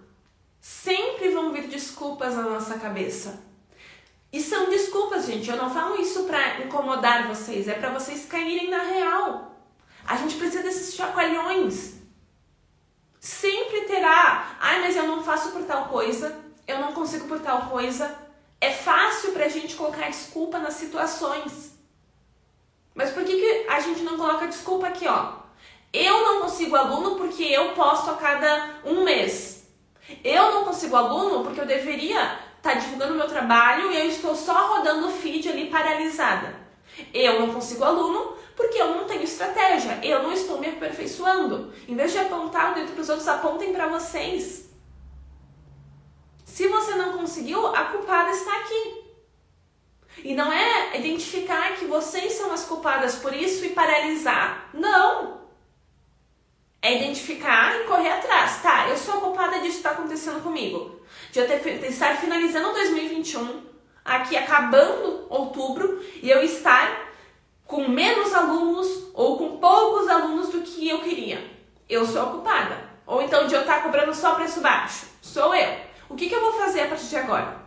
sempre 0.62 1.28
vão 1.28 1.52
vir 1.52 1.66
desculpas 1.66 2.34
na 2.34 2.44
nossa 2.44 2.78
cabeça. 2.78 3.42
E 4.32 4.40
são 4.40 4.70
desculpas, 4.70 5.26
gente. 5.26 5.50
Eu 5.50 5.58
não 5.58 5.68
falo 5.68 6.00
isso 6.00 6.24
pra 6.24 6.60
incomodar 6.60 7.28
vocês, 7.28 7.68
é 7.68 7.74
para 7.74 7.90
vocês 7.90 8.24
caírem 8.24 8.70
na 8.70 8.82
real. 8.82 9.54
A 10.06 10.16
gente 10.16 10.36
precisa 10.36 10.62
desses 10.62 10.94
chacoalhões 10.94 12.00
Sempre 13.22 13.82
terá, 13.82 14.56
ai, 14.58 14.80
mas 14.80 14.96
eu 14.96 15.06
não 15.06 15.22
faço 15.22 15.52
por 15.52 15.62
tal 15.62 15.84
coisa, 15.84 16.40
eu 16.66 16.80
não 16.80 16.92
consigo 16.92 17.28
por 17.28 17.38
tal 17.38 17.68
coisa. 17.68 18.18
É 18.60 18.72
fácil 18.72 19.30
pra 19.30 19.48
gente 19.48 19.76
colocar 19.76 20.08
desculpa 20.08 20.58
nas 20.58 20.74
situações. 20.74 21.70
Mas 22.92 23.10
por 23.10 23.22
que, 23.24 23.36
que 23.36 23.68
a 23.68 23.78
gente 23.78 24.02
não 24.02 24.16
coloca 24.16 24.48
desculpa 24.48 24.88
aqui, 24.88 25.06
ó? 25.06 25.34
Eu 25.92 26.20
não 26.24 26.40
consigo 26.40 26.74
aluno 26.74 27.14
porque 27.14 27.44
eu 27.44 27.76
posto 27.76 28.10
a 28.10 28.16
cada 28.16 28.80
um 28.84 29.04
mês. 29.04 29.51
Eu 30.24 30.50
não 30.52 30.64
consigo 30.64 30.96
aluno 30.96 31.44
porque 31.44 31.60
eu 31.60 31.66
deveria 31.66 32.20
estar 32.56 32.74
tá 32.74 32.74
divulgando 32.74 33.14
meu 33.14 33.28
trabalho 33.28 33.90
e 33.90 33.98
eu 33.98 34.06
estou 34.06 34.34
só 34.34 34.74
rodando 34.74 35.08
o 35.08 35.10
feed 35.10 35.48
ali 35.48 35.68
paralisada. 35.68 36.54
Eu 37.12 37.40
não 37.40 37.54
consigo 37.54 37.84
aluno 37.84 38.36
porque 38.56 38.80
eu 38.80 38.94
não 38.94 39.04
tenho 39.04 39.22
estratégia, 39.22 39.98
eu 40.02 40.22
não 40.22 40.32
estou 40.32 40.58
me 40.58 40.68
aperfeiçoando. 40.68 41.72
Em 41.88 41.96
vez 41.96 42.12
de 42.12 42.18
apontar 42.18 42.72
o 42.72 42.74
dedo 42.74 42.92
para 42.92 43.00
os 43.00 43.08
outros, 43.08 43.28
apontem 43.28 43.72
para 43.72 43.88
vocês. 43.88 44.70
Se 46.44 46.68
você 46.68 46.94
não 46.94 47.16
conseguiu, 47.16 47.66
a 47.68 47.84
culpada 47.86 48.30
está 48.30 48.54
aqui. 48.58 49.02
E 50.22 50.34
não 50.34 50.52
é 50.52 50.98
identificar 50.98 51.76
que 51.76 51.86
vocês 51.86 52.34
são 52.34 52.52
as 52.52 52.64
culpadas 52.64 53.16
por 53.16 53.32
isso 53.32 53.64
e 53.64 53.70
paralisar. 53.70 54.68
Não! 54.74 55.41
É 56.82 56.96
identificar 56.96 57.80
e 57.80 57.84
correr 57.84 58.10
atrás. 58.10 58.60
Tá, 58.60 58.88
eu 58.88 58.96
sou 58.96 59.14
a 59.14 59.20
culpada 59.20 59.60
disso 59.60 59.70
que 59.70 59.76
está 59.76 59.90
acontecendo 59.92 60.42
comigo. 60.42 61.00
De 61.30 61.38
eu 61.38 61.46
ter, 61.46 61.84
estar 61.84 62.16
finalizando 62.16 62.72
2021, 62.72 63.62
aqui 64.04 64.36
acabando 64.36 65.26
outubro, 65.30 66.04
e 66.20 66.28
eu 66.28 66.42
estar 66.42 67.12
com 67.64 67.88
menos 67.88 68.34
alunos 68.34 69.10
ou 69.14 69.38
com 69.38 69.58
poucos 69.58 70.08
alunos 70.08 70.48
do 70.48 70.62
que 70.62 70.88
eu 70.88 71.00
queria. 71.00 71.50
Eu 71.88 72.04
sou 72.04 72.22
a 72.22 72.30
culpada. 72.30 72.90
Ou 73.06 73.22
então 73.22 73.46
de 73.46 73.54
eu 73.54 73.60
estar 73.60 73.82
cobrando 73.82 74.14
só 74.14 74.34
preço 74.34 74.60
baixo. 74.60 75.06
Sou 75.20 75.54
eu. 75.54 75.78
O 76.08 76.16
que, 76.16 76.28
que 76.28 76.34
eu 76.34 76.40
vou 76.40 76.52
fazer 76.54 76.82
a 76.82 76.88
partir 76.88 77.06
de 77.06 77.16
agora? 77.16 77.62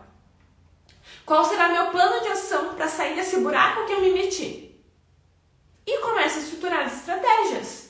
Qual 1.24 1.44
será 1.44 1.68
meu 1.68 1.86
plano 1.86 2.22
de 2.22 2.28
ação 2.28 2.74
para 2.74 2.86
sair 2.86 3.16
desse 3.16 3.40
buraco 3.40 3.86
que 3.86 3.92
eu 3.92 4.00
me 4.00 4.12
meti? 4.12 4.80
E 5.84 5.98
começa 5.98 6.38
a 6.38 6.42
estruturar 6.42 6.86
as 6.86 6.98
estratégias. 6.98 7.85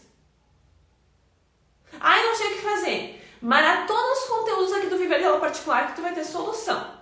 Ai, 2.00 2.22
não 2.24 2.34
sei 2.34 2.46
o 2.46 2.54
que 2.56 2.62
fazer. 2.62 3.36
Maratona 3.40 4.12
os 4.12 4.24
conteúdos 4.28 4.72
aqui 4.72 4.86
do 4.86 4.98
Viver 4.98 5.20
Real 5.20 5.40
Particular 5.40 5.88
que 5.88 5.96
tu 5.96 6.02
vai 6.02 6.14
ter 6.14 6.24
solução. 6.24 6.96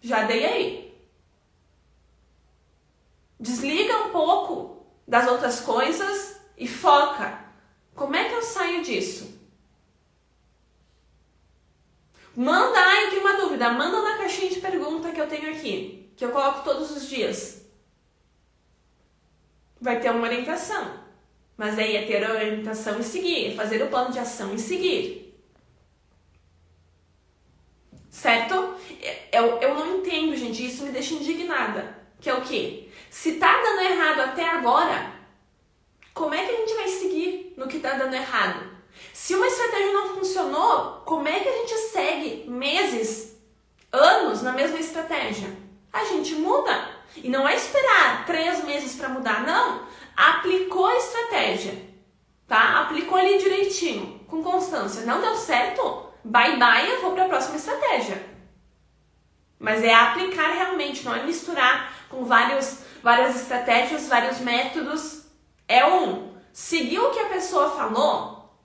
Já 0.00 0.24
dei 0.24 0.44
aí. 0.44 0.88
Desliga 3.38 3.96
um 3.98 4.10
pouco 4.10 4.86
das 5.06 5.28
outras 5.28 5.60
coisas 5.60 6.40
e 6.56 6.66
foca. 6.66 7.44
Como 7.94 8.14
é 8.14 8.28
que 8.28 8.34
eu 8.34 8.42
saio 8.42 8.82
disso? 8.82 9.38
Manda, 12.34 12.78
eu 13.02 13.10
tenho 13.10 13.22
uma 13.22 13.36
dúvida. 13.36 13.70
Manda 13.70 14.02
na 14.02 14.18
caixinha 14.18 14.50
de 14.50 14.60
pergunta 14.60 15.10
que 15.10 15.20
eu 15.20 15.28
tenho 15.28 15.50
aqui, 15.50 16.12
que 16.16 16.24
eu 16.24 16.30
coloco 16.30 16.62
todos 16.62 16.90
os 16.90 17.08
dias. 17.08 17.66
Vai 19.80 20.00
ter 20.00 20.10
uma 20.10 20.26
orientação. 20.26 21.07
Mas 21.58 21.76
aí 21.76 21.96
é 21.96 22.06
ter 22.06 22.24
a 22.24 22.32
orientação 22.32 23.00
e 23.00 23.02
seguir, 23.02 23.56
fazer 23.56 23.82
o 23.82 23.88
plano 23.88 24.12
de 24.12 24.20
ação 24.20 24.54
e 24.54 24.58
seguir. 24.60 25.36
Certo? 28.08 28.76
Eu, 29.32 29.58
eu 29.58 29.74
não 29.74 29.96
entendo, 29.96 30.36
gente, 30.36 30.64
isso 30.64 30.84
me 30.84 30.92
deixa 30.92 31.14
indignada. 31.14 31.98
Que 32.20 32.30
é 32.30 32.34
o 32.34 32.42
quê? 32.42 32.88
Se 33.10 33.34
tá 33.34 33.60
dando 33.60 33.80
errado 33.80 34.20
até 34.20 34.48
agora, 34.48 35.12
como 36.14 36.32
é 36.32 36.46
que 36.46 36.52
a 36.52 36.56
gente 36.58 36.74
vai 36.74 36.88
seguir 36.88 37.54
no 37.56 37.66
que 37.66 37.80
tá 37.80 37.94
dando 37.94 38.14
errado? 38.14 38.78
Se 39.12 39.34
uma 39.34 39.46
estratégia 39.46 39.92
não 39.92 40.14
funcionou, 40.14 41.02
como 41.04 41.26
é 41.26 41.40
que 41.40 41.48
a 41.48 41.56
gente 41.58 41.74
segue 41.74 42.48
meses, 42.48 43.36
anos 43.92 44.42
na 44.42 44.52
mesma 44.52 44.78
estratégia? 44.78 45.56
A 45.92 46.04
gente 46.04 46.36
muda. 46.36 46.96
E 47.16 47.28
não 47.28 47.48
é 47.48 47.56
esperar 47.56 48.24
três 48.26 48.62
meses 48.64 48.94
para 48.94 49.08
mudar, 49.08 49.44
não 49.44 49.88
aplicou 50.18 50.84
a 50.86 50.96
estratégia, 50.96 51.80
tá? 52.48 52.80
Aplicou 52.80 53.16
ali 53.16 53.38
direitinho, 53.38 54.18
com 54.26 54.42
constância. 54.42 55.06
Não 55.06 55.20
deu 55.20 55.36
certo? 55.36 56.08
Bye 56.24 56.56
bye, 56.56 56.90
eu 56.90 57.00
vou 57.02 57.12
para 57.12 57.26
a 57.26 57.28
próxima 57.28 57.56
estratégia. 57.56 58.26
Mas 59.60 59.84
é 59.84 59.94
aplicar 59.94 60.50
realmente, 60.50 61.04
não 61.04 61.14
é 61.14 61.22
misturar 61.22 61.92
com 62.08 62.24
vários, 62.24 62.80
várias 63.00 63.36
estratégias, 63.36 64.08
vários 64.08 64.40
métodos. 64.40 65.26
É 65.68 65.86
um, 65.86 66.34
seguir 66.52 66.98
o 66.98 67.10
que 67.10 67.20
a 67.20 67.28
pessoa 67.28 67.70
falou, 67.70 68.58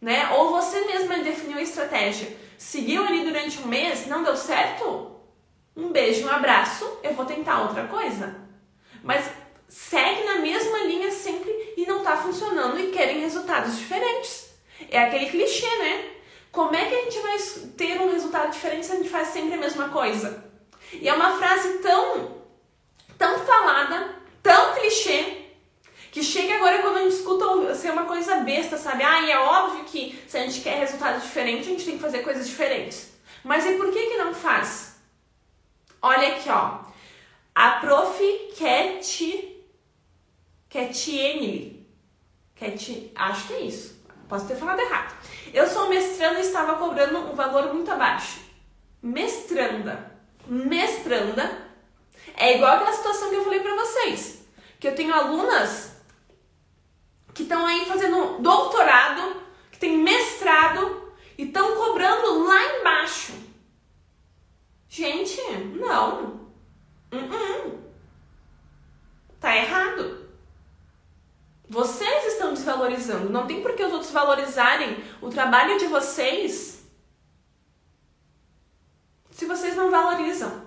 né? 0.00 0.30
Ou 0.32 0.50
você 0.50 0.80
mesma 0.86 1.18
definiu 1.18 1.58
a 1.58 1.62
estratégia. 1.62 2.36
Seguiu 2.58 3.04
ali 3.04 3.24
durante 3.24 3.60
um 3.60 3.68
mês, 3.68 4.08
não 4.08 4.24
deu 4.24 4.36
certo? 4.36 5.12
Um 5.76 5.90
beijo, 5.90 6.26
um 6.26 6.30
abraço, 6.30 6.98
eu 7.04 7.14
vou 7.14 7.26
tentar 7.26 7.62
outra 7.62 7.86
coisa. 7.86 8.34
Mas 9.04 9.30
segue 9.68 10.24
na 10.24 10.36
mesma 10.36 10.78
linha 10.84 11.10
sempre 11.10 11.74
e 11.76 11.86
não 11.86 11.98
está 11.98 12.16
funcionando 12.16 12.78
e 12.78 12.90
querem 12.90 13.20
resultados 13.20 13.76
diferentes. 13.76 14.50
É 14.90 14.98
aquele 14.98 15.26
clichê, 15.26 15.68
né? 15.78 16.10
Como 16.52 16.74
é 16.74 16.86
que 16.86 16.94
a 16.94 17.02
gente 17.02 17.18
vai 17.20 17.38
ter 17.76 18.00
um 18.00 18.12
resultado 18.12 18.50
diferente 18.52 18.86
se 18.86 18.92
a 18.92 18.96
gente 18.96 19.08
faz 19.08 19.28
sempre 19.28 19.54
a 19.54 19.58
mesma 19.58 19.88
coisa? 19.90 20.44
E 20.92 21.08
é 21.08 21.12
uma 21.12 21.36
frase 21.36 21.78
tão, 21.78 22.42
tão 23.18 23.38
falada, 23.44 24.14
tão 24.42 24.74
clichê, 24.74 25.46
que 26.12 26.22
chega 26.22 26.54
agora 26.54 26.78
quando 26.78 26.96
a 26.96 27.02
gente 27.02 27.16
escuta 27.16 27.74
ser 27.74 27.90
uma 27.90 28.04
coisa 28.04 28.36
besta, 28.36 28.78
sabe? 28.78 29.02
Ah, 29.02 29.20
e 29.20 29.30
é 29.30 29.38
óbvio 29.38 29.84
que 29.84 30.18
se 30.26 30.38
a 30.38 30.40
gente 30.40 30.60
quer 30.60 30.78
resultado 30.78 31.20
diferente, 31.20 31.66
a 31.66 31.70
gente 31.72 31.84
tem 31.84 31.96
que 31.96 32.02
fazer 32.02 32.20
coisas 32.20 32.46
diferentes. 32.46 33.12
Mas 33.44 33.66
e 33.66 33.72
por 33.74 33.92
que 33.92 34.06
que 34.06 34.16
não 34.16 34.32
faz? 34.32 34.96
Olha 36.00 36.28
aqui, 36.28 36.48
ó. 36.48 36.78
A 37.54 37.72
prof 37.80 38.18
quer 38.56 38.98
te 39.00 39.55
Ketienli. 40.76 41.88
Ket... 42.54 43.10
Acho 43.14 43.46
que 43.46 43.54
é 43.54 43.60
isso. 43.60 44.04
Posso 44.28 44.46
ter 44.46 44.56
falado 44.56 44.78
errado. 44.78 45.16
Eu 45.54 45.66
sou 45.66 45.88
mestranda 45.88 46.38
e 46.38 46.42
estava 46.42 46.74
cobrando 46.74 47.18
um 47.18 47.34
valor 47.34 47.72
muito 47.72 47.90
abaixo. 47.90 48.40
Mestranda. 49.00 50.12
Mestranda 50.46 51.66
é 52.34 52.56
igual 52.56 52.74
aquela 52.74 52.92
situação 52.92 53.30
que 53.30 53.36
eu 53.36 53.44
falei 53.44 53.60
para 53.60 53.74
vocês. 53.74 54.46
Que 54.78 54.88
eu 54.88 54.94
tenho 54.94 55.14
alunas 55.14 55.96
que 57.32 57.44
estão 57.44 57.66
aí 57.66 57.86
fazendo 57.86 58.42
doutorado, 58.42 59.40
que 59.72 59.78
tem 59.78 59.96
mestrado 59.96 61.14
e 61.38 61.44
estão 61.44 61.74
cobrando 61.74 62.44
lá 62.44 62.78
embaixo. 62.78 63.32
Gente, 64.90 65.40
não. 65.80 66.48
Uh 67.12 67.16
-uh. 67.16 67.78
Tá 69.40 69.56
errado. 69.56 70.25
Vocês 71.68 72.32
estão 72.32 72.54
desvalorizando. 72.54 73.30
Não 73.30 73.46
tem 73.46 73.60
por 73.60 73.74
que 73.74 73.84
os 73.84 73.92
outros 73.92 74.12
valorizarem 74.12 75.02
o 75.20 75.28
trabalho 75.28 75.78
de 75.78 75.86
vocês 75.86 76.76
se 79.36 79.44
vocês 79.44 79.76
não 79.76 79.90
valorizam. 79.90 80.64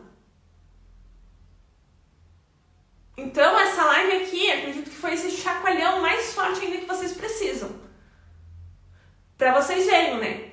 Então, 3.17 3.59
essa 3.59 3.83
live 3.83 4.23
aqui, 4.23 4.51
acredito 4.51 4.91
que 4.91 4.95
foi 4.95 5.13
esse 5.13 5.31
chacoalhão 5.31 6.01
mais 6.01 6.33
forte 6.35 6.63
ainda 6.63 6.77
que 6.77 6.85
vocês 6.85 7.13
precisam. 7.13 7.69
Para 9.35 9.59
vocês 9.59 9.87
verem, 9.87 10.19
né? 10.19 10.51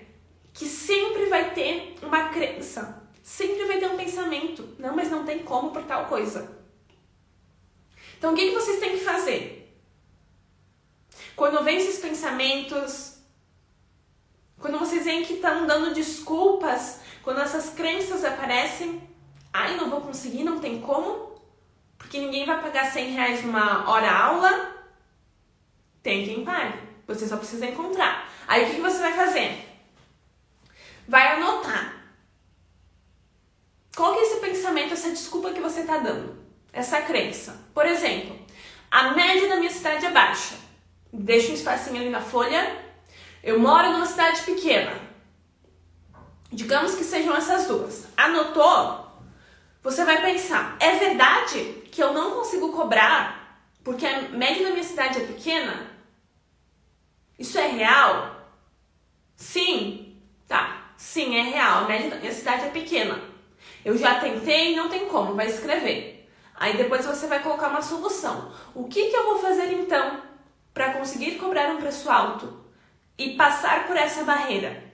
Que 0.54 0.64
sempre 0.64 1.26
vai 1.26 1.52
ter 1.52 1.94
uma 2.02 2.30
crença, 2.30 3.06
sempre 3.22 3.66
vai 3.66 3.78
ter 3.78 3.88
um 3.88 3.98
pensamento. 3.98 4.74
Não, 4.78 4.96
mas 4.96 5.10
não 5.10 5.26
tem 5.26 5.40
como 5.40 5.70
por 5.70 5.82
tal 5.84 6.06
coisa. 6.06 6.56
Então, 8.16 8.32
o 8.32 8.36
que, 8.36 8.48
que 8.48 8.54
vocês 8.54 8.80
têm 8.80 8.96
que 8.96 9.04
fazer? 9.04 9.65
Quando 11.36 11.62
vem 11.62 11.76
esses 11.76 11.98
pensamentos, 11.98 13.18
quando 14.58 14.78
vocês 14.78 15.04
veem 15.04 15.22
que 15.22 15.34
estão 15.34 15.66
dando 15.66 15.92
desculpas, 15.92 17.00
quando 17.22 17.40
essas 17.40 17.68
crenças 17.74 18.24
aparecem, 18.24 19.06
ai, 19.52 19.76
não 19.76 19.90
vou 19.90 20.00
conseguir, 20.00 20.44
não 20.44 20.58
tem 20.58 20.80
como, 20.80 21.38
porque 21.98 22.18
ninguém 22.18 22.46
vai 22.46 22.60
pagar 22.62 22.90
100 22.90 23.10
reais 23.10 23.44
numa 23.44 23.88
hora 23.90 24.10
aula, 24.10 24.74
tem 26.02 26.24
quem 26.24 26.42
pague. 26.42 26.78
Você 27.06 27.28
só 27.28 27.36
precisa 27.36 27.66
encontrar. 27.66 28.32
Aí 28.48 28.64
o 28.64 28.66
que, 28.66 28.76
que 28.76 28.80
você 28.80 28.98
vai 28.98 29.12
fazer? 29.12 29.68
Vai 31.06 31.36
anotar. 31.36 31.96
Qual 33.94 34.14
que 34.14 34.20
é 34.20 34.22
esse 34.22 34.40
pensamento, 34.40 34.94
essa 34.94 35.10
desculpa 35.10 35.52
que 35.52 35.60
você 35.60 35.80
está 35.80 35.98
dando? 35.98 36.36
Essa 36.72 37.02
crença. 37.02 37.60
Por 37.74 37.84
exemplo, 37.84 38.38
a 38.90 39.12
média 39.12 39.48
da 39.48 39.56
minha 39.56 39.70
cidade 39.70 40.06
é 40.06 40.10
baixa 40.10 40.65
deixo 41.12 41.50
um 41.50 41.54
espacinho 41.54 42.00
ali 42.00 42.10
na 42.10 42.20
folha. 42.20 42.84
Eu 43.42 43.58
moro 43.60 43.90
numa 43.90 44.06
cidade 44.06 44.42
pequena. 44.42 44.92
Digamos 46.52 46.94
que 46.94 47.04
sejam 47.04 47.34
essas 47.36 47.66
duas. 47.66 48.06
Anotou? 48.16 49.06
Você 49.82 50.04
vai 50.04 50.20
pensar: 50.20 50.76
é 50.80 50.96
verdade 50.96 51.62
que 51.90 52.02
eu 52.02 52.12
não 52.12 52.32
consigo 52.32 52.72
cobrar 52.72 53.46
porque 53.84 54.04
a 54.04 54.22
média 54.22 54.64
da 54.64 54.70
minha 54.72 54.82
cidade 54.82 55.22
é 55.22 55.26
pequena? 55.26 55.90
Isso 57.38 57.56
é 57.56 57.68
real? 57.68 58.50
Sim. 59.36 60.20
Tá. 60.48 60.92
Sim, 60.96 61.36
é 61.36 61.42
real. 61.42 61.84
A 61.84 61.86
média 61.88 62.10
da 62.10 62.16
minha 62.16 62.32
cidade 62.32 62.64
é 62.64 62.70
pequena. 62.70 63.20
Eu 63.84 63.96
já 63.96 64.18
tentei 64.18 64.72
e 64.72 64.76
não 64.76 64.88
tem 64.88 65.06
como. 65.06 65.34
Vai 65.34 65.46
escrever. 65.46 66.28
Aí 66.56 66.76
depois 66.76 67.06
você 67.06 67.28
vai 67.28 67.40
colocar 67.42 67.68
uma 67.68 67.82
solução. 67.82 68.52
O 68.74 68.88
que, 68.88 69.08
que 69.08 69.16
eu 69.16 69.24
vou 69.24 69.38
fazer 69.38 69.72
então 69.72 70.20
para 70.76 70.92
conseguir 70.92 71.38
cobrar 71.38 71.70
um 71.70 71.78
preço 71.78 72.10
alto 72.10 72.52
e 73.16 73.30
passar 73.30 73.86
por 73.86 73.96
essa 73.96 74.24
barreira? 74.24 74.84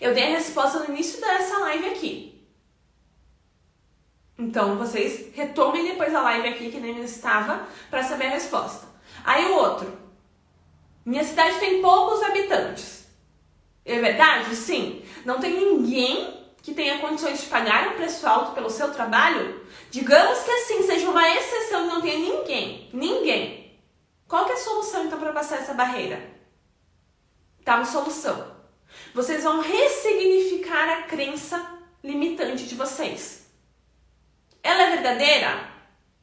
Eu 0.00 0.12
dei 0.12 0.24
a 0.24 0.36
resposta 0.38 0.80
no 0.80 0.86
início 0.86 1.20
dessa 1.20 1.56
live 1.60 1.86
aqui. 1.86 2.44
Então 4.36 4.76
vocês 4.76 5.32
retomem 5.36 5.84
depois 5.84 6.12
a 6.12 6.20
live 6.20 6.48
aqui 6.48 6.68
que 6.68 6.80
nem 6.80 7.00
estava 7.04 7.64
para 7.88 8.02
saber 8.02 8.26
a 8.26 8.30
resposta. 8.30 8.88
Aí 9.24 9.46
o 9.46 9.54
outro. 9.54 9.96
Minha 11.06 11.22
cidade 11.22 11.60
tem 11.60 11.80
poucos 11.80 12.20
habitantes. 12.20 13.06
É 13.84 14.00
verdade? 14.00 14.56
Sim. 14.56 15.04
Não 15.24 15.38
tem 15.38 15.54
ninguém 15.54 16.44
que 16.60 16.74
tenha 16.74 16.98
condições 16.98 17.40
de 17.40 17.46
pagar 17.46 17.86
um 17.86 17.92
preço 17.92 18.26
alto 18.26 18.50
pelo 18.50 18.68
seu 18.68 18.92
trabalho? 18.92 19.64
Digamos 19.92 20.40
que 20.40 20.50
assim 20.50 20.82
seja 20.82 21.08
uma 21.08 21.30
exceção 21.36 21.84
e 21.84 21.88
não 21.88 22.00
tenha 22.00 22.18
ninguém. 22.18 22.90
Ninguém. 22.92 23.63
Qual 24.34 24.46
que 24.46 24.50
é 24.50 24.54
a 24.56 24.58
solução 24.58 25.04
então 25.04 25.20
para 25.20 25.32
passar 25.32 25.58
essa 25.58 25.74
barreira? 25.74 26.20
Tá 27.64 27.76
uma 27.76 27.84
solução. 27.84 28.52
Vocês 29.14 29.44
vão 29.44 29.60
ressignificar 29.60 30.88
a 30.88 31.02
crença 31.02 31.64
limitante 32.02 32.66
de 32.66 32.74
vocês. 32.74 33.46
Ela 34.60 34.82
é 34.82 34.90
verdadeira? 34.90 35.68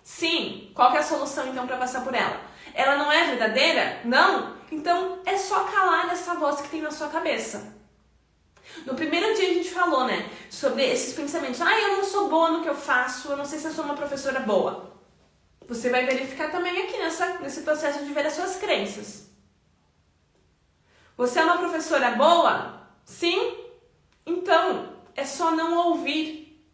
Sim. 0.03 0.73
Qual 0.75 0.93
é 0.93 0.97
a 0.97 1.03
solução 1.03 1.47
então 1.47 1.65
para 1.65 1.77
passar 1.77 2.03
por 2.03 2.13
ela? 2.13 2.41
Ela 2.73 2.97
não 2.97 3.09
é 3.09 3.27
verdadeira? 3.27 4.01
Não. 4.03 4.57
Então 4.69 5.19
é 5.25 5.37
só 5.37 5.63
calar 5.63 6.11
essa 6.11 6.33
voz 6.33 6.59
que 6.59 6.67
tem 6.67 6.81
na 6.81 6.91
sua 6.91 7.07
cabeça. 7.07 7.77
No 8.85 8.93
primeiro 8.93 9.33
dia 9.35 9.51
a 9.51 9.53
gente 9.53 9.69
falou, 9.69 10.03
né, 10.03 10.29
sobre 10.49 10.83
esses 10.83 11.13
pensamentos. 11.13 11.61
Ah, 11.61 11.79
eu 11.79 11.95
não 11.95 12.03
sou 12.03 12.27
boa 12.27 12.51
no 12.51 12.61
que 12.61 12.67
eu 12.67 12.75
faço, 12.75 13.29
eu 13.29 13.37
não 13.37 13.45
sei 13.45 13.57
se 13.57 13.67
eu 13.67 13.71
sou 13.71 13.85
uma 13.85 13.95
professora 13.95 14.41
boa. 14.41 15.00
Você 15.67 15.89
vai 15.89 16.05
verificar 16.05 16.51
também 16.51 16.83
aqui 16.83 16.97
nessa, 16.97 17.39
nesse 17.39 17.61
processo 17.61 18.03
de 18.05 18.13
ver 18.13 18.25
as 18.25 18.33
suas 18.33 18.57
crenças. 18.57 19.29
Você 21.17 21.39
é 21.39 21.43
uma 21.43 21.57
professora 21.57 22.11
boa? 22.11 22.87
Sim? 23.05 23.57
Então, 24.25 24.95
é 25.15 25.25
só 25.25 25.51
não 25.51 25.89
ouvir 25.89 26.65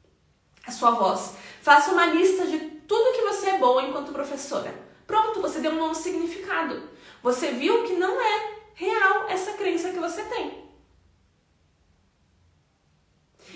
a 0.66 0.72
sua 0.72 0.92
voz. 0.92 1.36
Faça 1.62 1.92
uma 1.92 2.06
lista 2.06 2.46
de 2.46 2.60
tudo 2.60 3.14
que 3.14 3.24
você 3.24 3.50
é 3.50 3.58
boa 3.58 3.84
enquanto 3.84 4.12
professora. 4.12 4.74
Pronto, 5.06 5.42
você 5.42 5.60
deu 5.60 5.72
um 5.72 5.78
novo 5.78 5.96
significado. 5.96 6.90
Você 7.24 7.52
viu 7.52 7.84
que 7.86 7.94
não 7.94 8.22
é 8.22 8.58
real 8.74 9.28
essa 9.30 9.54
crença 9.54 9.92
que 9.92 10.00
você 10.00 10.24
tem. 10.24 10.68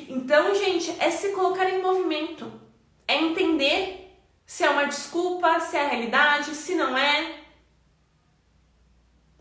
Então, 0.10 0.56
gente, 0.56 0.96
é 1.00 1.12
se 1.12 1.30
colocar 1.30 1.70
em 1.70 1.82
movimento. 1.82 2.52
É 3.08 3.16
entender 3.16 4.01
se 4.52 4.66
é 4.66 4.70
uma 4.70 4.84
desculpa, 4.84 5.62
se 5.62 5.78
é 5.78 5.86
a 5.86 5.88
realidade, 5.88 6.54
se 6.54 6.76
não 6.76 6.98
é. 6.98 7.40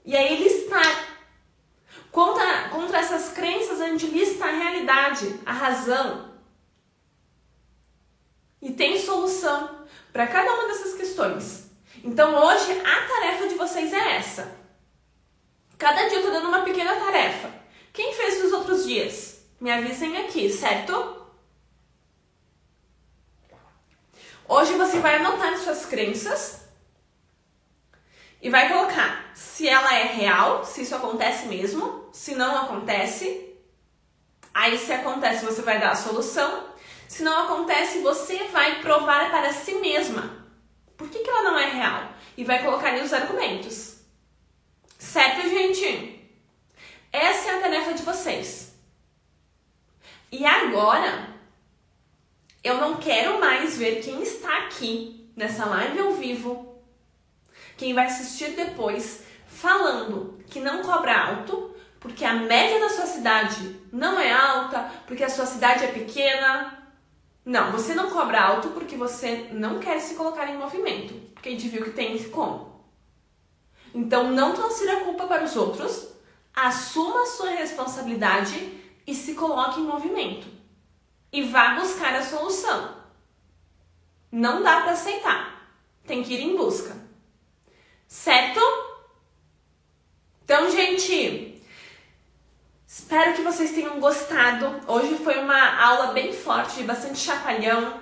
E 0.04 0.16
aí 0.16 0.40
listar. 0.40 1.18
Contra, 2.12 2.68
contra 2.68 3.00
essas 3.00 3.32
crenças, 3.32 3.80
a 3.80 3.88
gente 3.88 4.06
lista 4.06 4.44
a 4.44 4.52
realidade, 4.52 5.40
a 5.44 5.52
razão. 5.52 6.32
E 8.62 8.72
tem 8.72 9.00
solução 9.00 9.84
para 10.12 10.28
cada 10.28 10.54
uma 10.54 10.68
dessas 10.68 10.94
questões. 10.94 11.72
Então 12.04 12.32
hoje 12.46 12.70
a 12.80 13.08
tarefa 13.08 13.48
de 13.48 13.56
vocês 13.56 13.92
é 13.92 14.14
essa. 14.14 14.56
Cada 15.76 16.08
dia 16.08 16.18
eu 16.18 16.22
tô 16.22 16.30
dando 16.30 16.46
uma 16.46 16.62
pequena 16.62 16.94
tarefa. 16.94 17.52
Quem 17.92 18.14
fez 18.14 18.44
nos 18.44 18.52
outros 18.52 18.86
dias? 18.86 19.44
Me 19.60 19.72
avisem 19.72 20.18
aqui, 20.18 20.48
certo? 20.48 21.19
Hoje 24.52 24.72
você 24.72 24.98
vai 24.98 25.14
anotar 25.14 25.56
suas 25.58 25.86
crenças 25.86 26.62
e 28.42 28.50
vai 28.50 28.68
colocar 28.68 29.30
se 29.32 29.68
ela 29.68 29.96
é 29.96 30.02
real, 30.02 30.64
se 30.64 30.82
isso 30.82 30.96
acontece 30.96 31.46
mesmo, 31.46 32.08
se 32.12 32.34
não 32.34 32.62
acontece. 32.62 33.48
Aí, 34.52 34.76
se 34.76 34.92
acontece, 34.92 35.44
você 35.44 35.62
vai 35.62 35.78
dar 35.78 35.92
a 35.92 35.94
solução. 35.94 36.64
Se 37.06 37.22
não 37.22 37.44
acontece, 37.44 38.00
você 38.00 38.48
vai 38.48 38.82
provar 38.82 39.30
para 39.30 39.52
si 39.52 39.74
mesma 39.74 40.44
por 40.96 41.08
que, 41.08 41.20
que 41.20 41.30
ela 41.30 41.42
não 41.42 41.56
é 41.56 41.70
real 41.70 42.08
e 42.36 42.42
vai 42.42 42.60
colocar 42.64 42.88
ali 42.88 43.02
os 43.02 43.12
argumentos. 43.12 43.98
Certo, 44.98 45.48
gente? 45.48 46.28
Essa 47.12 47.50
é 47.50 47.54
a 47.56 47.60
tarefa 47.60 47.94
de 47.94 48.02
vocês. 48.02 48.74
E 50.32 50.44
agora, 50.44 51.39
eu 52.62 52.76
não 52.78 52.96
quero 52.96 53.40
mais 53.40 53.76
ver 53.76 54.02
quem 54.02 54.22
está 54.22 54.58
aqui 54.58 55.30
nessa 55.36 55.64
live 55.64 55.98
ao 55.98 56.12
vivo 56.12 56.70
quem 57.80 57.94
vai 57.94 58.04
assistir 58.04 58.50
depois 58.50 59.24
falando 59.46 60.38
que 60.48 60.60
não 60.60 60.82
cobra 60.82 61.18
alto, 61.18 61.74
porque 61.98 62.26
a 62.26 62.34
média 62.34 62.78
da 62.78 62.90
sua 62.90 63.06
cidade 63.06 63.80
não 63.90 64.20
é 64.20 64.30
alta, 64.30 64.90
porque 65.06 65.24
a 65.24 65.30
sua 65.30 65.46
cidade 65.46 65.84
é 65.84 65.88
pequena. 65.88 66.78
Não, 67.42 67.72
você 67.72 67.94
não 67.94 68.10
cobra 68.10 68.38
alto 68.38 68.68
porque 68.68 68.96
você 68.96 69.48
não 69.52 69.78
quer 69.78 69.98
se 69.98 70.14
colocar 70.14 70.46
em 70.50 70.58
movimento, 70.58 71.14
porque 71.32 71.48
a 71.48 71.52
gente 71.52 71.68
viu 71.68 71.82
que 71.84 71.92
tem 71.92 72.22
como. 72.28 72.84
Então 73.94 74.30
não 74.30 74.52
transfira 74.52 74.98
a 74.98 75.04
culpa 75.04 75.26
para 75.26 75.44
os 75.44 75.56
outros, 75.56 76.08
assuma 76.54 77.22
a 77.22 77.26
sua 77.26 77.48
responsabilidade 77.48 78.78
e 79.06 79.14
se 79.14 79.32
coloque 79.32 79.80
em 79.80 79.84
movimento. 79.84 80.46
E 81.32 81.42
vá 81.42 81.74
buscar 81.74 82.14
a 82.14 82.24
solução. 82.24 82.96
Não 84.32 84.62
dá 84.62 84.80
para 84.80 84.92
aceitar. 84.92 85.70
Tem 86.06 86.22
que 86.22 86.34
ir 86.34 86.40
em 86.40 86.56
busca. 86.56 86.96
Certo? 88.06 88.60
Então, 90.44 90.68
gente, 90.70 91.62
espero 92.86 93.34
que 93.34 93.42
vocês 93.42 93.70
tenham 93.70 94.00
gostado. 94.00 94.80
Hoje 94.88 95.16
foi 95.22 95.38
uma 95.38 95.80
aula 95.80 96.12
bem 96.12 96.32
forte, 96.32 96.76
de 96.76 96.82
bastante 96.82 97.18
chapalhão, 97.18 98.00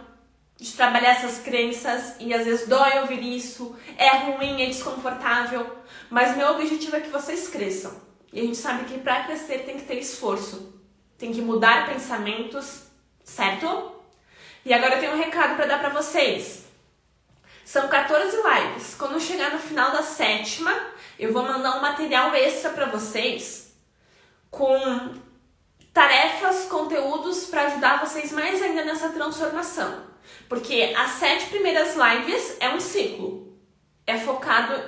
de 0.56 0.72
trabalhar 0.72 1.10
essas 1.10 1.38
crenças 1.38 2.16
e 2.18 2.34
às 2.34 2.44
vezes 2.44 2.66
dói 2.66 2.98
ouvir 3.00 3.22
isso, 3.22 3.76
é 3.96 4.08
ruim, 4.16 4.62
é 4.62 4.66
desconfortável, 4.66 5.78
mas 6.10 6.36
meu 6.36 6.48
objetivo 6.48 6.96
é 6.96 7.00
que 7.00 7.10
vocês 7.10 7.48
cresçam. 7.48 8.00
E 8.32 8.40
a 8.40 8.42
gente 8.42 8.56
sabe 8.56 8.84
que 8.84 8.98
para 8.98 9.24
crescer 9.24 9.58
tem 9.60 9.76
que 9.76 9.84
ter 9.84 9.98
esforço, 9.98 10.82
tem 11.16 11.32
que 11.32 11.40
mudar 11.40 11.86
pensamentos, 11.86 12.87
certo? 13.28 13.92
E 14.64 14.72
agora 14.72 14.96
eu 14.96 15.00
tenho 15.00 15.12
um 15.12 15.18
recado 15.18 15.56
para 15.56 15.66
dar 15.66 15.78
para 15.78 15.90
vocês. 15.90 16.64
São 17.64 17.88
14 17.88 18.36
lives. 18.36 18.94
Quando 18.94 19.20
chegar 19.20 19.52
no 19.52 19.58
final 19.58 19.92
da 19.92 20.02
sétima, 20.02 20.74
eu 21.18 21.32
vou 21.32 21.42
mandar 21.42 21.76
um 21.76 21.82
material 21.82 22.34
extra 22.34 22.70
para 22.70 22.86
vocês 22.86 23.74
com 24.50 25.14
tarefas, 25.92 26.64
conteúdos 26.64 27.44
para 27.46 27.66
ajudar 27.66 28.00
vocês 28.00 28.32
mais 28.32 28.62
ainda 28.62 28.84
nessa 28.84 29.10
transformação. 29.10 30.06
Porque 30.48 30.94
as 30.96 31.10
sete 31.12 31.46
primeiras 31.46 31.94
lives 31.94 32.56
é 32.60 32.70
um 32.70 32.80
ciclo. 32.80 33.58
É 34.06 34.16
focado 34.16 34.82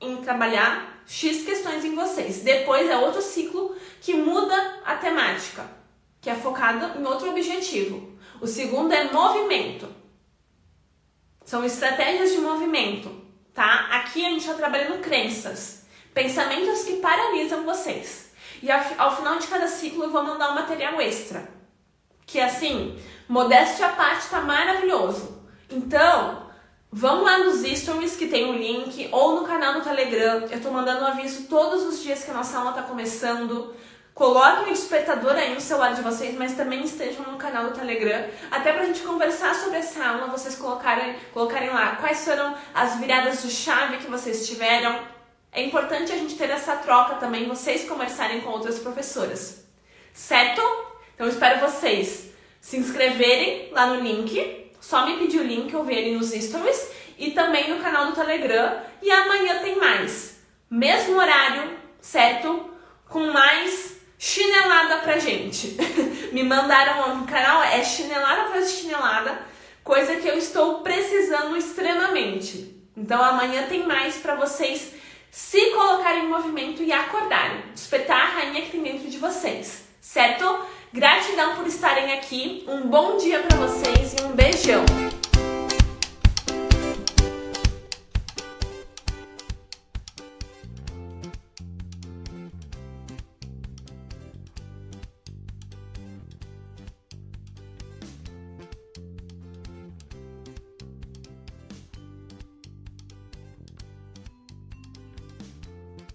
em 0.00 0.16
trabalhar 0.22 1.02
X 1.06 1.44
questões 1.44 1.84
em 1.84 1.94
vocês. 1.94 2.40
Depois 2.40 2.88
é 2.88 2.96
outro 2.96 3.20
ciclo 3.20 3.76
que 4.00 4.14
muda 4.14 4.80
a 4.84 4.96
temática, 4.96 5.75
que 6.26 6.30
é 6.30 6.34
focado 6.34 6.98
em 6.98 7.06
outro 7.06 7.30
objetivo. 7.30 8.18
O 8.40 8.48
segundo 8.48 8.92
é 8.92 9.04
movimento. 9.12 9.88
São 11.44 11.64
estratégias 11.64 12.32
de 12.32 12.38
movimento, 12.38 13.08
tá? 13.54 13.86
Aqui 13.92 14.26
a 14.26 14.30
gente 14.30 14.40
está 14.40 14.54
trabalhando 14.54 15.00
crenças, 15.00 15.86
pensamentos 16.12 16.82
que 16.82 16.96
paralisam 16.96 17.64
vocês. 17.64 18.32
E 18.60 18.68
ao, 18.68 18.82
ao 18.98 19.16
final 19.16 19.38
de 19.38 19.46
cada 19.46 19.68
ciclo 19.68 20.02
eu 20.02 20.10
vou 20.10 20.24
mandar 20.24 20.50
um 20.50 20.56
material 20.56 21.00
extra. 21.00 21.48
Que 22.26 22.40
assim, 22.40 22.98
modéstia 23.28 23.86
à 23.86 23.90
parte 23.90 24.28
tá 24.28 24.40
maravilhoso. 24.40 25.46
Então, 25.70 26.50
vão 26.90 27.22
lá 27.22 27.38
nos 27.38 27.62
stories 27.62 28.16
que 28.16 28.26
tem 28.26 28.46
o 28.46 28.48
um 28.48 28.58
link 28.58 29.08
ou 29.12 29.40
no 29.40 29.46
canal 29.46 29.74
do 29.74 29.82
Telegram. 29.82 30.44
Eu 30.50 30.60
tô 30.60 30.72
mandando 30.72 31.02
um 31.02 31.06
aviso 31.06 31.44
todos 31.44 31.84
os 31.84 32.02
dias 32.02 32.24
que 32.24 32.32
a 32.32 32.34
nossa 32.34 32.58
aula 32.58 32.72
tá 32.72 32.82
começando. 32.82 33.76
Coloquem 34.16 34.70
o 34.70 34.72
despertador 34.72 35.32
aí 35.32 35.52
no 35.52 35.60
celular 35.60 35.92
de 35.92 36.00
vocês, 36.00 36.34
mas 36.38 36.54
também 36.54 36.82
estejam 36.82 37.22
no 37.30 37.36
canal 37.36 37.64
do 37.64 37.78
Telegram, 37.78 38.26
até 38.50 38.72
pra 38.72 38.86
gente 38.86 39.02
conversar 39.02 39.54
sobre 39.54 39.76
essa 39.76 40.02
aula, 40.02 40.28
vocês 40.28 40.54
colocarem, 40.54 41.16
colocarem 41.34 41.68
lá 41.68 41.96
quais 41.96 42.24
foram 42.24 42.56
as 42.72 42.96
viradas 42.98 43.42
de 43.42 43.50
chave 43.50 43.98
que 43.98 44.10
vocês 44.10 44.48
tiveram. 44.48 44.98
É 45.52 45.62
importante 45.62 46.12
a 46.12 46.16
gente 46.16 46.34
ter 46.34 46.48
essa 46.48 46.76
troca 46.76 47.16
também, 47.16 47.46
vocês 47.46 47.86
conversarem 47.86 48.40
com 48.40 48.48
outras 48.48 48.78
professoras. 48.78 49.66
Certo? 50.14 50.62
Então 51.14 51.28
espero 51.28 51.60
vocês 51.60 52.30
se 52.58 52.78
inscreverem 52.78 53.68
lá 53.70 53.88
no 53.88 54.00
link, 54.00 54.72
só 54.80 55.04
me 55.04 55.18
pedir 55.18 55.40
o 55.40 55.46
link, 55.46 55.70
eu 55.74 55.84
ver 55.84 55.98
ali 55.98 56.16
nos 56.16 56.30
stories, 56.30 56.90
e 57.18 57.32
também 57.32 57.68
no 57.68 57.82
canal 57.82 58.06
do 58.06 58.12
Telegram. 58.12 58.80
E 59.02 59.10
amanhã 59.10 59.60
tem 59.60 59.76
mais. 59.76 60.38
Mesmo 60.70 61.18
horário, 61.18 61.76
certo? 62.00 62.70
Com 63.10 63.30
mais 63.30 63.95
chinelada 64.18 64.98
pra 64.98 65.18
gente. 65.18 65.76
Me 66.32 66.42
mandaram 66.42 67.16
no 67.16 67.26
canal, 67.26 67.62
é 67.62 67.82
chinelada 67.84 68.60
de 68.60 68.68
chinelada, 68.68 69.38
coisa 69.84 70.16
que 70.16 70.28
eu 70.28 70.36
estou 70.36 70.80
precisando 70.80 71.56
extremamente. 71.56 72.74
Então 72.96 73.22
amanhã 73.22 73.66
tem 73.68 73.86
mais 73.86 74.16
para 74.16 74.34
vocês 74.34 74.92
se 75.30 75.70
colocarem 75.72 76.24
em 76.24 76.28
movimento 76.28 76.82
e 76.82 76.92
acordarem, 76.92 77.62
despertar 77.74 78.22
a 78.22 78.30
rainha 78.30 78.62
que 78.62 78.70
tem 78.70 78.82
dentro 78.82 79.08
de 79.08 79.18
vocês, 79.18 79.84
certo? 80.00 80.60
Gratidão 80.92 81.56
por 81.56 81.66
estarem 81.66 82.14
aqui. 82.14 82.64
Um 82.66 82.82
bom 82.82 83.18
dia 83.18 83.40
para 83.40 83.58
vocês 83.58 84.14
e 84.14 84.24
um 84.24 84.32
beijão. 84.32 85.15